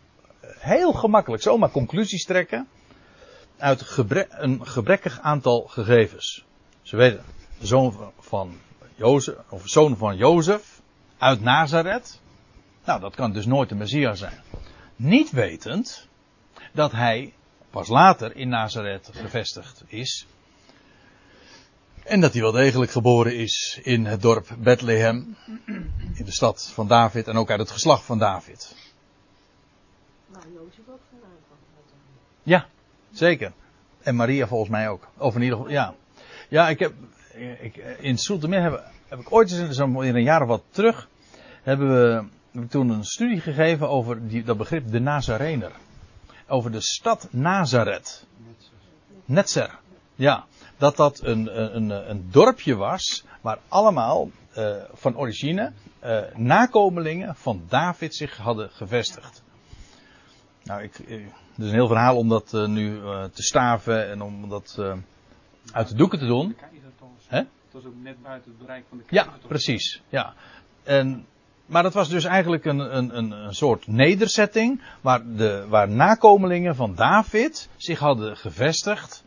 heel 0.42 0.94
gemakkelijk, 0.94 1.44
zomaar 1.44 1.72
conclusies 1.72 2.26
trekken 2.26 2.68
uit 3.60 3.82
gebrek, 3.82 4.28
een 4.30 4.68
gebrekkig 4.68 5.20
aantal 5.20 5.62
gegevens. 5.62 6.46
Ze 6.82 6.96
weten, 6.96 7.24
de 7.60 7.68
zoon 7.68 8.12
van 8.20 8.58
Jozef, 8.96 9.36
of 9.50 9.62
zoon 9.66 9.98
van 9.98 10.18
Jozef, 10.18 10.82
uit 11.18 11.42
Nazareth. 11.42 12.20
Nou, 12.86 13.00
dat 13.00 13.16
kan 13.16 13.32
dus 13.32 13.46
nooit 13.46 13.70
de 13.70 13.76
Messias 13.76 14.20
zijn. 14.20 14.42
Niet 14.96 15.32
wetend 15.32 16.08
dat 16.72 16.92
hij 16.92 17.34
pas 17.70 17.88
later 17.88 18.36
in 18.36 18.50
Nazareth 18.50 19.10
gevestigd 19.14 19.84
is. 19.88 20.28
En 22.04 22.22
dat 22.22 22.34
hij 22.34 22.42
wel 22.42 22.52
degelijk 22.52 22.92
geboren 22.92 23.36
is 23.36 23.80
in 23.84 24.06
het 24.06 24.22
dorp 24.22 24.48
Bethlehem. 24.58 25.38
In 26.14 26.26
de 26.26 26.32
stad 26.32 26.72
van 26.74 26.88
David 26.88 27.28
en 27.28 27.38
ook 27.38 27.50
uit 27.50 27.60
het 27.60 27.72
geslacht 27.72 28.04
van 28.04 28.20
David. 28.20 28.76
Nou, 30.28 30.46
Jozef 30.54 30.88
ook 30.88 31.00
van 31.10 31.20
Ja, 32.44 32.68
zeker. 33.12 33.52
En 34.02 34.16
Maria 34.16 34.48
volgens 34.48 34.70
mij 34.70 34.90
ook. 34.90 35.08
Of 35.18 35.36
in 35.36 35.42
ieder 35.42 35.58
geval, 35.58 35.74
ja. 35.74 35.94
Ja, 36.50 36.70
ik 36.70 36.80
heb, 36.80 36.94
ik, 37.60 37.76
in 38.00 38.18
Soetermeer 38.18 38.62
heb, 38.62 38.84
heb 39.08 39.20
ik 39.20 39.32
ooit 39.32 39.52
eens, 39.52 39.76
zo'n 39.76 39.96
een 39.96 40.24
jaar 40.24 40.42
of 40.42 40.48
wat 40.48 40.64
terug, 40.70 41.08
hebben 41.62 41.90
we 41.90 42.68
toen 42.68 42.90
een 42.90 43.04
studie 43.04 43.42
gegeven 43.42 43.90
over 43.90 44.28
die, 44.28 44.44
dat 44.44 44.58
begrip 44.58 44.92
de 44.92 45.00
Nazarener. 45.00 45.72
Over 46.48 46.72
de 46.72 46.82
stad 46.82 47.28
Nazareth. 47.32 48.26
Netzer. 49.26 49.80
Ja, 50.16 50.46
dat 50.78 50.96
dat 50.96 51.20
een, 51.24 51.76
een, 51.76 52.10
een 52.10 52.28
dorpje 52.32 52.76
was 52.76 53.26
waar 53.42 53.58
allemaal 53.68 54.30
uh, 54.58 54.76
van 54.94 55.18
origine 55.18 55.72
uh, 56.04 56.22
nakomelingen 56.36 57.36
van 57.36 57.64
David 57.68 58.16
zich 58.16 58.38
hadden 58.38 58.70
gevestigd. 58.70 59.44
Nou, 60.64 60.82
ik, 60.82 61.00
het 61.60 61.68
is 61.68 61.74
een 61.74 61.80
heel 61.80 61.88
verhaal 61.88 62.18
om 62.18 62.30
dat 62.30 62.52
uh, 62.54 62.68
nu 62.68 63.00
te 63.32 63.44
staven 63.44 64.10
en 64.10 64.22
om 64.22 64.50
dat 64.50 64.82
uit 65.72 65.88
de 65.88 65.96
doeken 65.96 66.20
te 66.20 66.26
doen. 66.26 66.56
Dat 67.30 67.46
was 67.72 67.86
ook 67.86 68.02
net 68.02 68.22
buiten 68.22 68.52
het 68.52 68.60
bereik 68.60 68.84
van 68.90 68.98
de 68.98 69.04
Ja, 69.08 69.28
precies. 69.48 70.02
Ja. 70.10 70.34
En 70.84 71.26
maar 71.70 71.84
dat 71.84 71.94
was 71.94 72.10
dus 72.10 72.24
eigenlijk 72.24 72.66
een, 72.66 72.98
een, 72.98 73.18
een, 73.18 73.32
een 73.32 73.56
soort 73.56 73.88
nederzetting 73.88 74.82
waar, 75.02 75.36
de, 75.36 75.66
waar 75.68 75.90
nakomelingen 75.90 76.76
van 76.76 76.96
David 76.96 77.70
zich 77.78 78.00
hadden 78.00 78.38
gevestigd. 78.38 79.24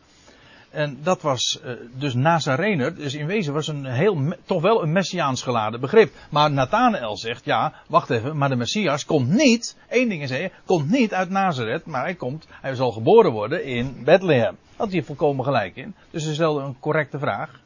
En 0.73 0.97
dat 1.03 1.21
was 1.21 1.59
uh, 1.65 1.71
dus 1.95 2.13
Nazarener, 2.13 2.95
dus 2.95 3.13
in 3.13 3.25
wezen 3.25 3.53
was 3.53 3.67
een 3.67 3.85
heel, 3.85 4.33
toch 4.45 4.61
wel 4.61 4.83
een 4.83 4.91
messiaans 4.91 5.41
geladen 5.41 5.79
begrip. 5.79 6.13
Maar 6.29 6.51
Nathanael 6.51 7.17
zegt, 7.17 7.45
ja, 7.45 7.73
wacht 7.87 8.09
even, 8.09 8.37
maar 8.37 8.49
de 8.49 8.55
Messias 8.55 9.05
komt 9.05 9.29
niet, 9.29 9.77
één 9.89 10.09
ding 10.09 10.21
is 10.21 10.29
hij, 10.29 10.51
komt 10.65 10.89
niet 10.89 11.13
uit 11.13 11.29
Nazareth, 11.29 11.85
maar 11.85 12.01
hij 12.01 12.15
komt, 12.15 12.47
hij 12.61 12.75
zal 12.75 12.91
geboren 12.91 13.31
worden 13.31 13.63
in 13.63 14.01
Bethlehem. 14.03 14.57
Had 14.75 14.91
hij 14.91 15.03
volkomen 15.03 15.45
gelijk 15.45 15.75
in. 15.75 15.95
Dus 16.11 16.23
hij 16.23 16.33
stelde 16.33 16.61
een 16.61 16.79
correcte 16.79 17.19
vraag. 17.19 17.59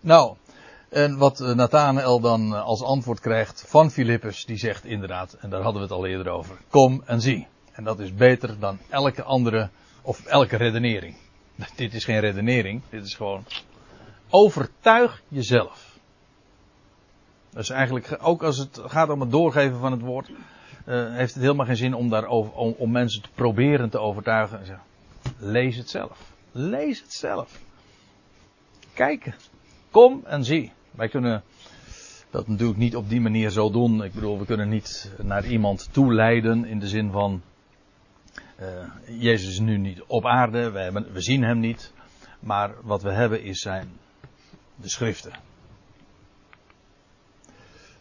Nou, 0.00 0.36
en 0.88 1.18
wat 1.18 1.40
eh, 1.40 1.54
Nathanael 1.54 2.20
dan 2.20 2.54
eh, 2.54 2.64
als 2.64 2.82
antwoord 2.82 3.20
krijgt 3.20 3.64
van 3.66 3.90
Filippus, 3.90 4.44
die 4.44 4.58
zegt 4.58 4.84
inderdaad, 4.84 5.32
en 5.32 5.50
daar 5.50 5.62
hadden 5.62 5.82
we 5.82 5.88
het 5.88 5.96
al 5.96 6.06
eerder 6.06 6.32
over, 6.32 6.56
kom 6.68 7.02
en 7.06 7.20
zie. 7.20 7.46
En 7.72 7.84
dat 7.84 8.00
is 8.00 8.14
beter 8.14 8.58
dan 8.58 8.78
elke 8.88 9.22
andere, 9.22 9.68
of 10.02 10.26
elke 10.26 10.56
redenering. 10.56 11.16
Dit 11.76 11.94
is 11.94 12.04
geen 12.04 12.20
redenering, 12.20 12.82
dit 12.90 13.04
is 13.04 13.14
gewoon, 13.14 13.44
overtuig 14.30 15.22
jezelf. 15.28 15.98
Dus 17.50 17.70
eigenlijk, 17.70 18.18
ook 18.20 18.42
als 18.42 18.58
het 18.58 18.80
gaat 18.84 19.08
om 19.08 19.20
het 19.20 19.30
doorgeven 19.30 19.78
van 19.78 19.92
het 19.92 20.00
woord, 20.00 20.28
uh, 20.28 20.34
heeft 21.14 21.34
het 21.34 21.42
helemaal 21.42 21.66
geen 21.66 21.76
zin 21.76 21.94
om, 21.94 22.08
daar 22.08 22.26
om, 22.26 22.74
om 22.78 22.90
mensen 22.90 23.22
te 23.22 23.28
proberen 23.34 23.90
te 23.90 23.98
overtuigen. 23.98 24.80
Lees 25.38 25.76
het 25.76 25.90
zelf. 25.90 26.32
Lees 26.52 27.00
het 27.00 27.12
zelf. 27.12 27.58
Kijk 28.94 29.36
Kom 29.90 30.22
en 30.24 30.44
zie. 30.44 30.72
Wij 30.90 31.08
kunnen 31.08 31.42
dat 32.30 32.48
natuurlijk 32.48 32.78
niet 32.78 32.96
op 32.96 33.08
die 33.08 33.20
manier 33.20 33.50
zo 33.50 33.70
doen. 33.70 34.04
Ik 34.04 34.12
bedoel, 34.12 34.38
we 34.38 34.44
kunnen 34.44 34.68
niet 34.68 35.12
naar 35.22 35.46
iemand 35.46 35.88
toeleiden 35.92 36.64
in 36.64 36.78
de 36.78 36.88
zin 36.88 37.10
van. 37.10 37.42
Uh, 38.60 38.66
Jezus 39.20 39.48
is 39.48 39.58
nu 39.58 39.78
niet 39.78 40.02
op 40.06 40.26
aarde, 40.26 40.70
we, 40.70 40.80
hebben, 40.80 41.12
we 41.12 41.20
zien 41.20 41.42
hem 41.42 41.58
niet. 41.58 41.92
Maar 42.40 42.74
wat 42.82 43.02
we 43.02 43.12
hebben 43.12 43.42
is 43.42 43.60
zijn 43.60 43.98
de 44.74 44.88
schriften. 44.88 45.32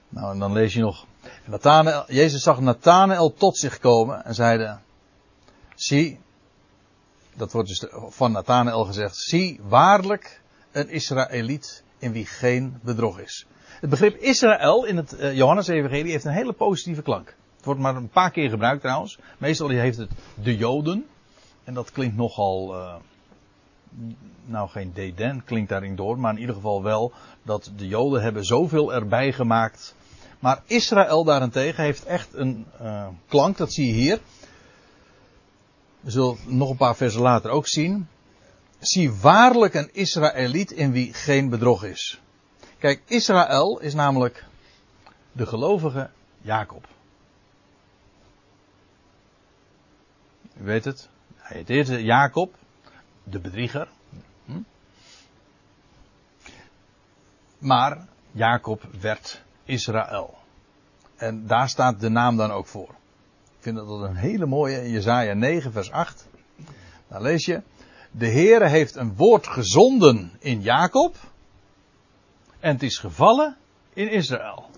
Nou, 0.10 0.32
en 0.34 0.40
dan 0.40 0.52
lees 0.52 0.74
je 0.74 0.82
nog. 0.82 1.06
Jezus 2.08 2.44
zag 2.44 2.60
Nathanael 2.60 3.34
tot 3.34 3.58
zich 3.58 3.80
komen 3.80 4.26
en 4.26 4.36
zeide: 4.36 4.80
Zie, 5.76 6.20
dat 7.36 7.52
wordt 7.52 7.68
dus 7.68 7.86
van 8.10 8.32
Nathanael 8.32 8.86
gezegd: 8.86 9.16
Zie, 9.16 9.60
waarlijk, 9.64 10.42
een 10.72 10.90
Israëliet 10.90 11.84
in 11.98 12.12
wie 12.12 12.26
geen 12.26 12.80
bedrog 12.84 13.20
is. 13.20 13.46
Het 13.80 13.90
begrip 13.90 14.16
Israël 14.16 14.86
in 14.86 14.98
het 14.98 15.14
uh, 15.14 15.36
Johannes-evangelie 15.36 16.12
heeft 16.12 16.26
een 16.26 16.32
hele 16.32 16.54
positieve 16.54 17.02
klank. 17.02 17.36
Het 17.60 17.68
wordt 17.68 17.80
maar 17.80 17.96
een 17.96 18.10
paar 18.10 18.32
keer 18.32 18.50
gebruikt 18.50 18.82
trouwens. 18.82 19.20
Meestal 19.38 19.70
heeft 19.70 19.98
het 19.98 20.12
de 20.44 20.58
Joden. 20.58 21.06
En 21.64 21.74
dat 21.74 21.92
klinkt 21.92 22.16
nogal, 22.16 22.76
uh, 22.76 22.96
nou 24.46 24.70
geen 24.70 24.94
deden 24.94 25.44
klinkt 25.44 25.70
daarin 25.70 25.96
door, 25.96 26.20
maar 26.20 26.34
in 26.34 26.40
ieder 26.40 26.56
geval 26.56 26.84
wel 26.84 27.14
dat 27.44 27.72
de 27.76 27.88
Joden 27.88 28.22
hebben 28.22 28.46
zoveel 28.46 28.94
erbij 28.94 29.34
gemaakt. 29.34 29.96
Maar 30.40 30.62
Israël 30.66 31.24
daarentegen 31.24 31.84
heeft 31.84 32.06
echt 32.06 32.34
een 32.34 32.66
uh, 32.82 33.08
klank, 33.28 33.58
dat 33.58 33.74
zie 33.74 33.88
je 33.88 33.94
hier. 33.94 34.20
We 36.00 36.12
zullen 36.12 36.38
nog 36.46 36.70
een 36.70 36.78
paar 36.78 36.96
versen 36.96 37.22
later 37.22 37.52
ook 37.52 37.68
zien. 37.68 38.08
Zie 38.80 39.14
waarlijk 39.14 39.74
een 39.74 39.94
Israëliet 39.94 40.72
in 40.72 40.92
wie 40.92 41.14
geen 41.14 41.50
bedrog 41.50 41.84
is. 41.84 42.22
Kijk, 42.78 43.02
Israël 43.06 43.80
is 43.80 43.94
namelijk 43.94 44.46
de 45.32 45.46
gelovige 45.46 46.10
Jacob. 46.42 46.88
U 50.62 50.64
weet 50.64 50.86
het. 50.86 51.10
Hij 51.36 51.64
heet 51.66 51.88
Jacob, 51.88 52.56
de 53.24 53.40
bedrieger. 53.40 53.88
Hm? 54.46 54.62
Maar 57.58 58.08
Jacob 58.32 58.84
werd 59.00 59.44
Israël. 59.64 60.38
En 61.16 61.48
daar 61.48 61.70
staat 61.70 62.00
de 62.00 62.10
naam 62.10 62.38
dan 62.38 62.52
ook 62.52 62.68
voor. 62.68 62.90
Ik 62.90 63.66
vind 63.66 63.76
dat 63.76 64.02
een 64.02 64.16
hele 64.16 64.46
mooie 64.46 64.84
in 64.84 64.92
Jezaja 64.92 65.34
9 65.34 65.72
vers 65.72 65.92
8. 65.92 66.28
Daar 67.08 67.22
lees 67.22 67.46
je 67.46 67.62
de 68.12 68.28
Heere 68.28 68.68
heeft 68.68 68.96
een 68.96 69.16
woord 69.16 69.48
gezonden 69.48 70.32
in 70.40 70.62
Jacob. 70.62 71.16
En 72.60 72.74
het 72.74 72.84
is 72.84 72.98
gevallen 72.98 73.58
in 73.94 74.12
Israël. 74.12 74.69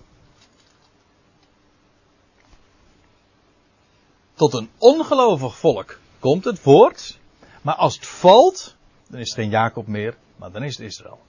Tot 4.42 4.54
een 4.54 4.70
ongelovig 4.78 5.56
volk 5.56 5.98
komt 6.18 6.44
het 6.44 6.62
woord. 6.62 7.18
Maar 7.60 7.74
als 7.74 7.94
het 7.94 8.06
valt, 8.06 8.76
dan 9.08 9.20
is 9.20 9.28
het 9.28 9.38
geen 9.38 9.50
Jacob 9.50 9.86
meer, 9.86 10.16
maar 10.36 10.52
dan 10.52 10.62
is 10.62 10.76
het 10.76 10.86
Israël. 10.86 11.20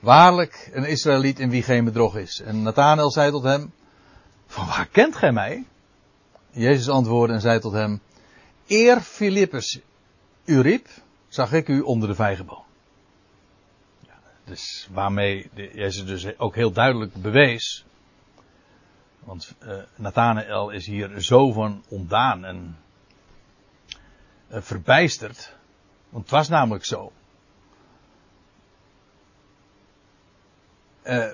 Waarlijk 0.00 0.70
een 0.72 0.84
Israëliet 0.84 1.38
in 1.38 1.50
wie 1.50 1.62
geen 1.62 1.84
bedrog 1.84 2.16
is. 2.16 2.40
En 2.40 2.62
Nathanael 2.62 3.10
zei 3.10 3.30
tot 3.30 3.42
hem: 3.42 3.72
Van 4.46 4.66
waar 4.66 4.86
kent 4.86 5.16
gij 5.16 5.32
mij? 5.32 5.64
Jezus 6.50 6.88
antwoordde 6.88 7.34
en 7.34 7.40
zei 7.40 7.60
tot 7.60 7.72
hem: 7.72 8.00
Eer 8.66 9.00
Filippus 9.00 9.80
u 10.44 10.60
riep, 10.60 10.88
zag 11.28 11.52
ik 11.52 11.68
u 11.68 11.80
onder 11.80 12.08
de 12.08 12.14
vijgenboom. 12.14 12.64
Dus 14.44 14.88
waarmee 14.92 15.50
Jezus 15.54 16.06
dus 16.06 16.38
ook 16.38 16.54
heel 16.54 16.72
duidelijk 16.72 17.14
bewees. 17.14 17.84
Want 19.24 19.54
uh, 19.62 19.74
Nathanael 19.96 20.70
is 20.70 20.86
hier 20.86 21.20
zo 21.20 21.52
van 21.52 21.84
ontdaan 21.88 22.44
en 22.44 22.76
uh, 24.52 24.60
verbijsterd. 24.60 25.54
Want 26.08 26.24
het 26.24 26.32
was 26.32 26.48
namelijk 26.48 26.84
zo. 26.84 27.12
Uh, 31.06 31.26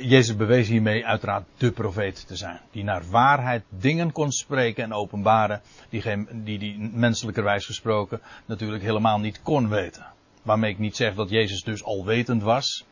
Jezus 0.00 0.36
bewees 0.36 0.68
hiermee 0.68 1.06
uiteraard 1.06 1.44
de 1.56 1.70
profeet 1.70 2.26
te 2.26 2.36
zijn. 2.36 2.60
Die 2.70 2.84
naar 2.84 3.10
waarheid 3.10 3.64
dingen 3.68 4.12
kon 4.12 4.32
spreken 4.32 4.84
en 4.84 4.92
openbaren. 4.92 5.60
Die, 5.88 6.02
geen, 6.02 6.28
die, 6.44 6.58
die 6.58 6.78
menselijkerwijs 6.78 7.66
gesproken 7.66 8.20
natuurlijk 8.44 8.82
helemaal 8.82 9.18
niet 9.18 9.42
kon 9.42 9.68
weten. 9.68 10.06
Waarmee 10.42 10.70
ik 10.70 10.78
niet 10.78 10.96
zeg 10.96 11.14
dat 11.14 11.30
Jezus 11.30 11.62
dus 11.62 11.84
alwetend 11.84 12.42
was. 12.42 12.84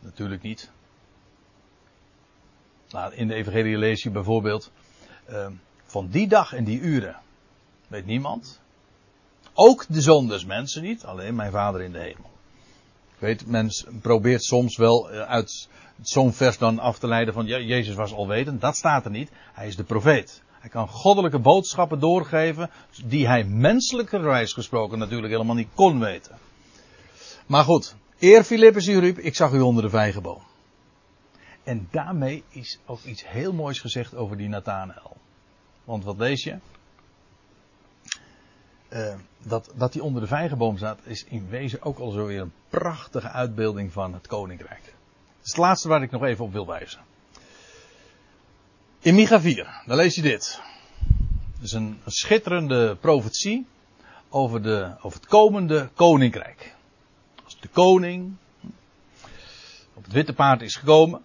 Natuurlijk 0.00 0.42
niet. 0.42 0.70
Nou, 2.96 3.14
in 3.14 3.28
de 3.28 3.34
Evangelie 3.34 3.78
lees 3.78 4.02
je 4.02 4.10
bijvoorbeeld. 4.10 4.70
Uh, 5.30 5.46
van 5.84 6.08
die 6.08 6.28
dag 6.28 6.52
en 6.52 6.64
die 6.64 6.80
uren. 6.80 7.16
Weet 7.88 8.06
niemand. 8.06 8.60
Ook 9.54 9.84
de 9.88 10.00
zon 10.00 10.28
des 10.28 10.44
mensen 10.44 10.82
niet. 10.82 11.04
Alleen 11.04 11.34
mijn 11.34 11.50
vader 11.50 11.82
in 11.82 11.92
de 11.92 11.98
hemel. 11.98 12.30
Weet, 13.18 13.46
men 13.46 13.70
probeert 14.02 14.44
soms 14.44 14.76
wel 14.76 15.10
eh, 15.10 15.20
uit 15.20 15.68
zo'n 16.02 16.32
vers 16.32 16.58
dan 16.58 16.78
af 16.78 16.98
te 16.98 17.06
leiden 17.06 17.34
van 17.34 17.46
ja, 17.46 17.58
Jezus 17.58 17.94
was 17.94 18.12
alwetend. 18.12 18.60
Dat 18.60 18.76
staat 18.76 19.04
er 19.04 19.10
niet. 19.10 19.30
Hij 19.52 19.66
is 19.66 19.76
de 19.76 19.84
profeet. 19.84 20.42
Hij 20.60 20.70
kan 20.70 20.88
goddelijke 20.88 21.38
boodschappen 21.38 22.00
doorgeven 22.00 22.70
die 23.04 23.26
hij 23.26 23.44
menselijkerwijs 23.44 24.52
gesproken 24.52 24.98
natuurlijk 24.98 25.32
helemaal 25.32 25.54
niet 25.54 25.74
kon 25.74 26.00
weten. 26.00 26.38
Maar 27.46 27.64
goed, 27.64 27.94
eer 28.18 28.44
Filippus 28.44 28.86
riep, 28.86 29.18
ik 29.18 29.34
zag 29.34 29.52
u 29.52 29.60
onder 29.60 29.82
de 29.82 29.90
vijgenboom. 29.90 30.42
En 31.66 31.88
daarmee 31.90 32.44
is 32.48 32.78
ook 32.84 33.02
iets 33.02 33.28
heel 33.28 33.52
moois 33.52 33.80
gezegd 33.80 34.14
over 34.14 34.36
die 34.36 34.48
Nathanael. 34.48 35.16
Want 35.84 36.04
wat 36.04 36.16
lees 36.16 36.42
je? 36.42 36.58
Uh, 38.88 39.14
dat, 39.38 39.72
dat 39.74 39.94
hij 39.94 40.02
onder 40.02 40.22
de 40.22 40.28
vijgenboom 40.28 40.76
staat, 40.76 40.98
is 41.02 41.24
in 41.24 41.48
wezen 41.48 41.82
ook 41.82 41.98
al 41.98 42.10
zo 42.10 42.26
weer 42.26 42.40
een 42.40 42.52
prachtige 42.68 43.28
uitbeelding 43.28 43.92
van 43.92 44.14
het 44.14 44.26
koninkrijk. 44.26 44.84
Dat 44.84 45.44
is 45.44 45.50
het 45.50 45.56
laatste 45.56 45.88
waar 45.88 46.02
ik 46.02 46.10
nog 46.10 46.24
even 46.24 46.44
op 46.44 46.52
wil 46.52 46.66
wijzen. 46.66 47.00
In 49.00 49.14
Micha 49.14 49.40
4, 49.40 49.82
daar 49.86 49.96
lees 49.96 50.14
je 50.14 50.22
dit. 50.22 50.60
Het 51.54 51.62
is 51.62 51.72
een, 51.72 52.00
een 52.04 52.12
schitterende 52.12 52.96
profetie 53.00 53.66
over, 54.28 54.62
de, 54.62 54.94
over 55.00 55.20
het 55.20 55.28
komende 55.28 55.90
koninkrijk. 55.94 56.74
Als 57.44 57.60
de 57.60 57.68
koning 57.68 58.36
op 59.94 60.04
het 60.04 60.12
witte 60.12 60.32
paard 60.32 60.62
is 60.62 60.76
gekomen, 60.76 61.24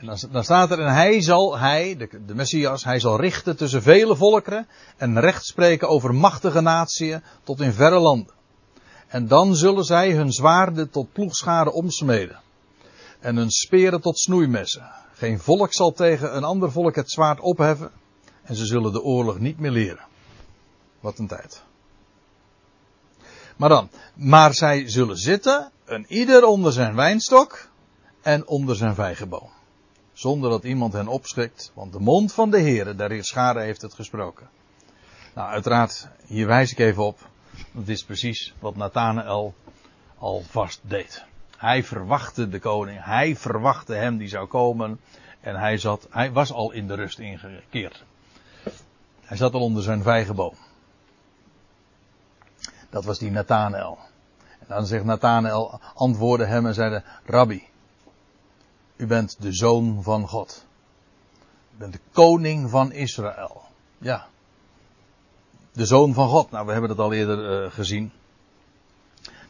en 0.00 0.18
dan, 0.30 0.44
staat 0.44 0.70
er, 0.70 0.80
en 0.80 0.92
hij 0.92 1.20
zal, 1.20 1.58
hij, 1.58 1.96
de, 1.96 2.24
de, 2.26 2.34
Messias, 2.34 2.84
hij 2.84 3.00
zal 3.00 3.20
richten 3.20 3.56
tussen 3.56 3.82
vele 3.82 4.16
volkeren 4.16 4.68
en 4.96 5.20
recht 5.20 5.44
spreken 5.44 5.88
over 5.88 6.14
machtige 6.14 6.60
natieën 6.60 7.22
tot 7.44 7.60
in 7.60 7.72
verre 7.72 7.98
landen. 7.98 8.34
En 9.08 9.26
dan 9.28 9.56
zullen 9.56 9.84
zij 9.84 10.12
hun 10.12 10.32
zwaarden 10.32 10.90
tot 10.90 11.12
ploegschade 11.12 11.72
omsmeden 11.72 12.40
en 13.20 13.36
hun 13.36 13.50
speren 13.50 14.00
tot 14.00 14.18
snoeimessen. 14.18 14.90
Geen 15.12 15.38
volk 15.38 15.72
zal 15.72 15.92
tegen 15.92 16.36
een 16.36 16.44
ander 16.44 16.72
volk 16.72 16.94
het 16.94 17.10
zwaard 17.10 17.40
opheffen 17.40 17.90
en 18.42 18.54
ze 18.54 18.66
zullen 18.66 18.92
de 18.92 19.02
oorlog 19.02 19.38
niet 19.38 19.58
meer 19.58 19.70
leren. 19.70 20.06
Wat 21.00 21.18
een 21.18 21.26
tijd. 21.26 21.62
Maar 23.56 23.68
dan, 23.68 23.90
maar 24.14 24.54
zij 24.54 24.88
zullen 24.88 25.16
zitten, 25.16 25.70
een 25.84 26.06
ieder 26.08 26.44
onder 26.44 26.72
zijn 26.72 26.94
wijnstok 26.94 27.68
en 28.22 28.46
onder 28.46 28.76
zijn 28.76 28.94
vijgenboom. 28.94 29.50
Zonder 30.12 30.50
dat 30.50 30.64
iemand 30.64 30.92
hen 30.92 31.08
opschrikt, 31.08 31.72
want 31.74 31.92
de 31.92 32.00
mond 32.00 32.32
van 32.32 32.50
de 32.50 32.60
Heere, 32.60 32.94
der 32.94 33.24
Schade 33.24 33.60
heeft 33.60 33.82
het 33.82 33.94
gesproken. 33.94 34.48
Nou, 35.34 35.48
uiteraard, 35.48 36.08
hier 36.26 36.46
wijs 36.46 36.72
ik 36.72 36.78
even 36.78 37.04
op. 37.04 37.28
Dat 37.72 37.88
is 37.88 38.04
precies 38.04 38.54
wat 38.58 38.76
Nathanael 38.76 39.54
al 40.18 40.42
vast 40.48 40.80
deed. 40.82 41.24
Hij 41.56 41.84
verwachtte 41.84 42.48
de 42.48 42.58
koning, 42.58 43.04
hij 43.04 43.36
verwachtte 43.36 43.94
hem 43.94 44.16
die 44.16 44.28
zou 44.28 44.46
komen. 44.46 45.00
En 45.40 45.56
hij, 45.56 45.78
zat, 45.78 46.06
hij 46.10 46.32
was 46.32 46.52
al 46.52 46.72
in 46.72 46.86
de 46.86 46.94
rust 46.94 47.18
ingekeerd. 47.18 48.04
Hij 49.20 49.36
zat 49.36 49.54
al 49.54 49.60
onder 49.60 49.82
zijn 49.82 50.02
vijgenboom. 50.02 50.54
Dat 52.90 53.04
was 53.04 53.18
die 53.18 53.30
Nathanael. 53.30 53.98
En 54.58 54.66
dan 54.68 54.86
zegt 54.86 55.04
Nathanael, 55.04 55.80
antwoordde 55.94 56.46
hem 56.46 56.66
en 56.66 56.74
zeide, 56.74 57.02
Rabbi, 57.24 57.69
u 59.00 59.06
bent 59.06 59.36
de 59.40 59.52
zoon 59.52 60.02
van 60.02 60.28
God. 60.28 60.66
U 61.74 61.78
bent 61.78 61.92
de 61.92 62.00
koning 62.12 62.70
van 62.70 62.92
Israël. 62.92 63.62
Ja. 63.98 64.26
De 65.72 65.86
zoon 65.86 66.14
van 66.14 66.28
God. 66.28 66.50
Nou, 66.50 66.66
we 66.66 66.72
hebben 66.72 66.88
dat 66.88 66.98
al 66.98 67.12
eerder 67.12 67.64
uh, 67.64 67.70
gezien. 67.70 68.12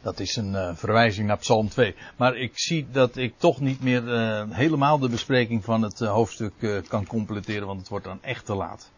Dat 0.03 0.20
is 0.20 0.36
een 0.36 0.53
uh, 0.53 0.74
verwijzing 0.74 1.26
naar 1.26 1.38
Psalm 1.38 1.68
2. 1.68 1.94
Maar 2.16 2.36
ik 2.36 2.53
zie 2.55 2.86
dat 2.90 3.16
ik 3.16 3.34
toch 3.36 3.61
niet 3.61 3.82
meer 3.82 4.03
uh, 4.03 4.42
helemaal 4.51 4.98
de 4.98 5.09
bespreking 5.09 5.64
van 5.64 5.82
het 5.82 5.98
hoofdstuk 5.98 6.84
kan 6.88 7.07
completeren, 7.07 7.66
want 7.66 7.80
het 7.80 7.88
wordt 7.88 8.05
dan 8.05 8.22
echt 8.22 8.46
te 8.46 8.55
laat. 8.55 8.90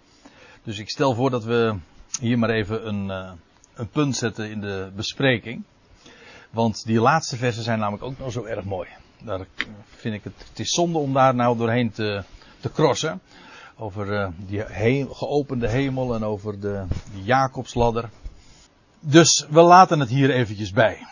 Dus 0.62 0.78
ik 0.78 0.90
stel 0.90 1.14
voor 1.14 1.30
dat 1.30 1.44
we 1.44 1.76
hier 2.20 2.38
maar 2.38 2.50
even 2.50 2.88
een, 2.88 3.09
een 3.74 3.88
punt 3.88 4.16
zetten 4.16 4.50
in 4.50 4.61
de 4.61 4.90
bespreking. 4.96 5.62
Want 6.50 6.84
die 6.84 7.00
laatste 7.00 7.36
versen 7.36 7.62
zijn 7.62 7.78
namelijk 7.78 8.05
ook 8.05 8.18
nog 8.18 8.32
zo 8.32 8.44
erg 8.44 8.64
mooi. 8.64 8.88
Daar 9.25 9.47
vind 9.97 10.14
ik 10.14 10.25
het, 10.25 10.33
het 10.49 10.59
is 10.59 10.70
zonde 10.70 10.99
om 10.99 11.12
daar 11.12 11.35
nou 11.35 11.57
doorheen 11.57 11.93
te, 11.93 12.23
te 12.61 12.73
crossen. 12.73 13.20
Over 13.77 14.12
uh, 14.12 14.29
die 14.37 15.07
geopende 15.11 15.68
hemel 15.68 16.14
en 16.14 16.25
over 16.25 16.61
de, 16.61 16.85
de 17.14 17.23
Jacobsladder. 17.23 18.11
Dus 19.01 19.47
we 19.51 19.61
laten 19.61 20.01
het 20.01 20.09
hier 20.09 20.31
eventjes 20.31 20.73
bij. 20.73 21.07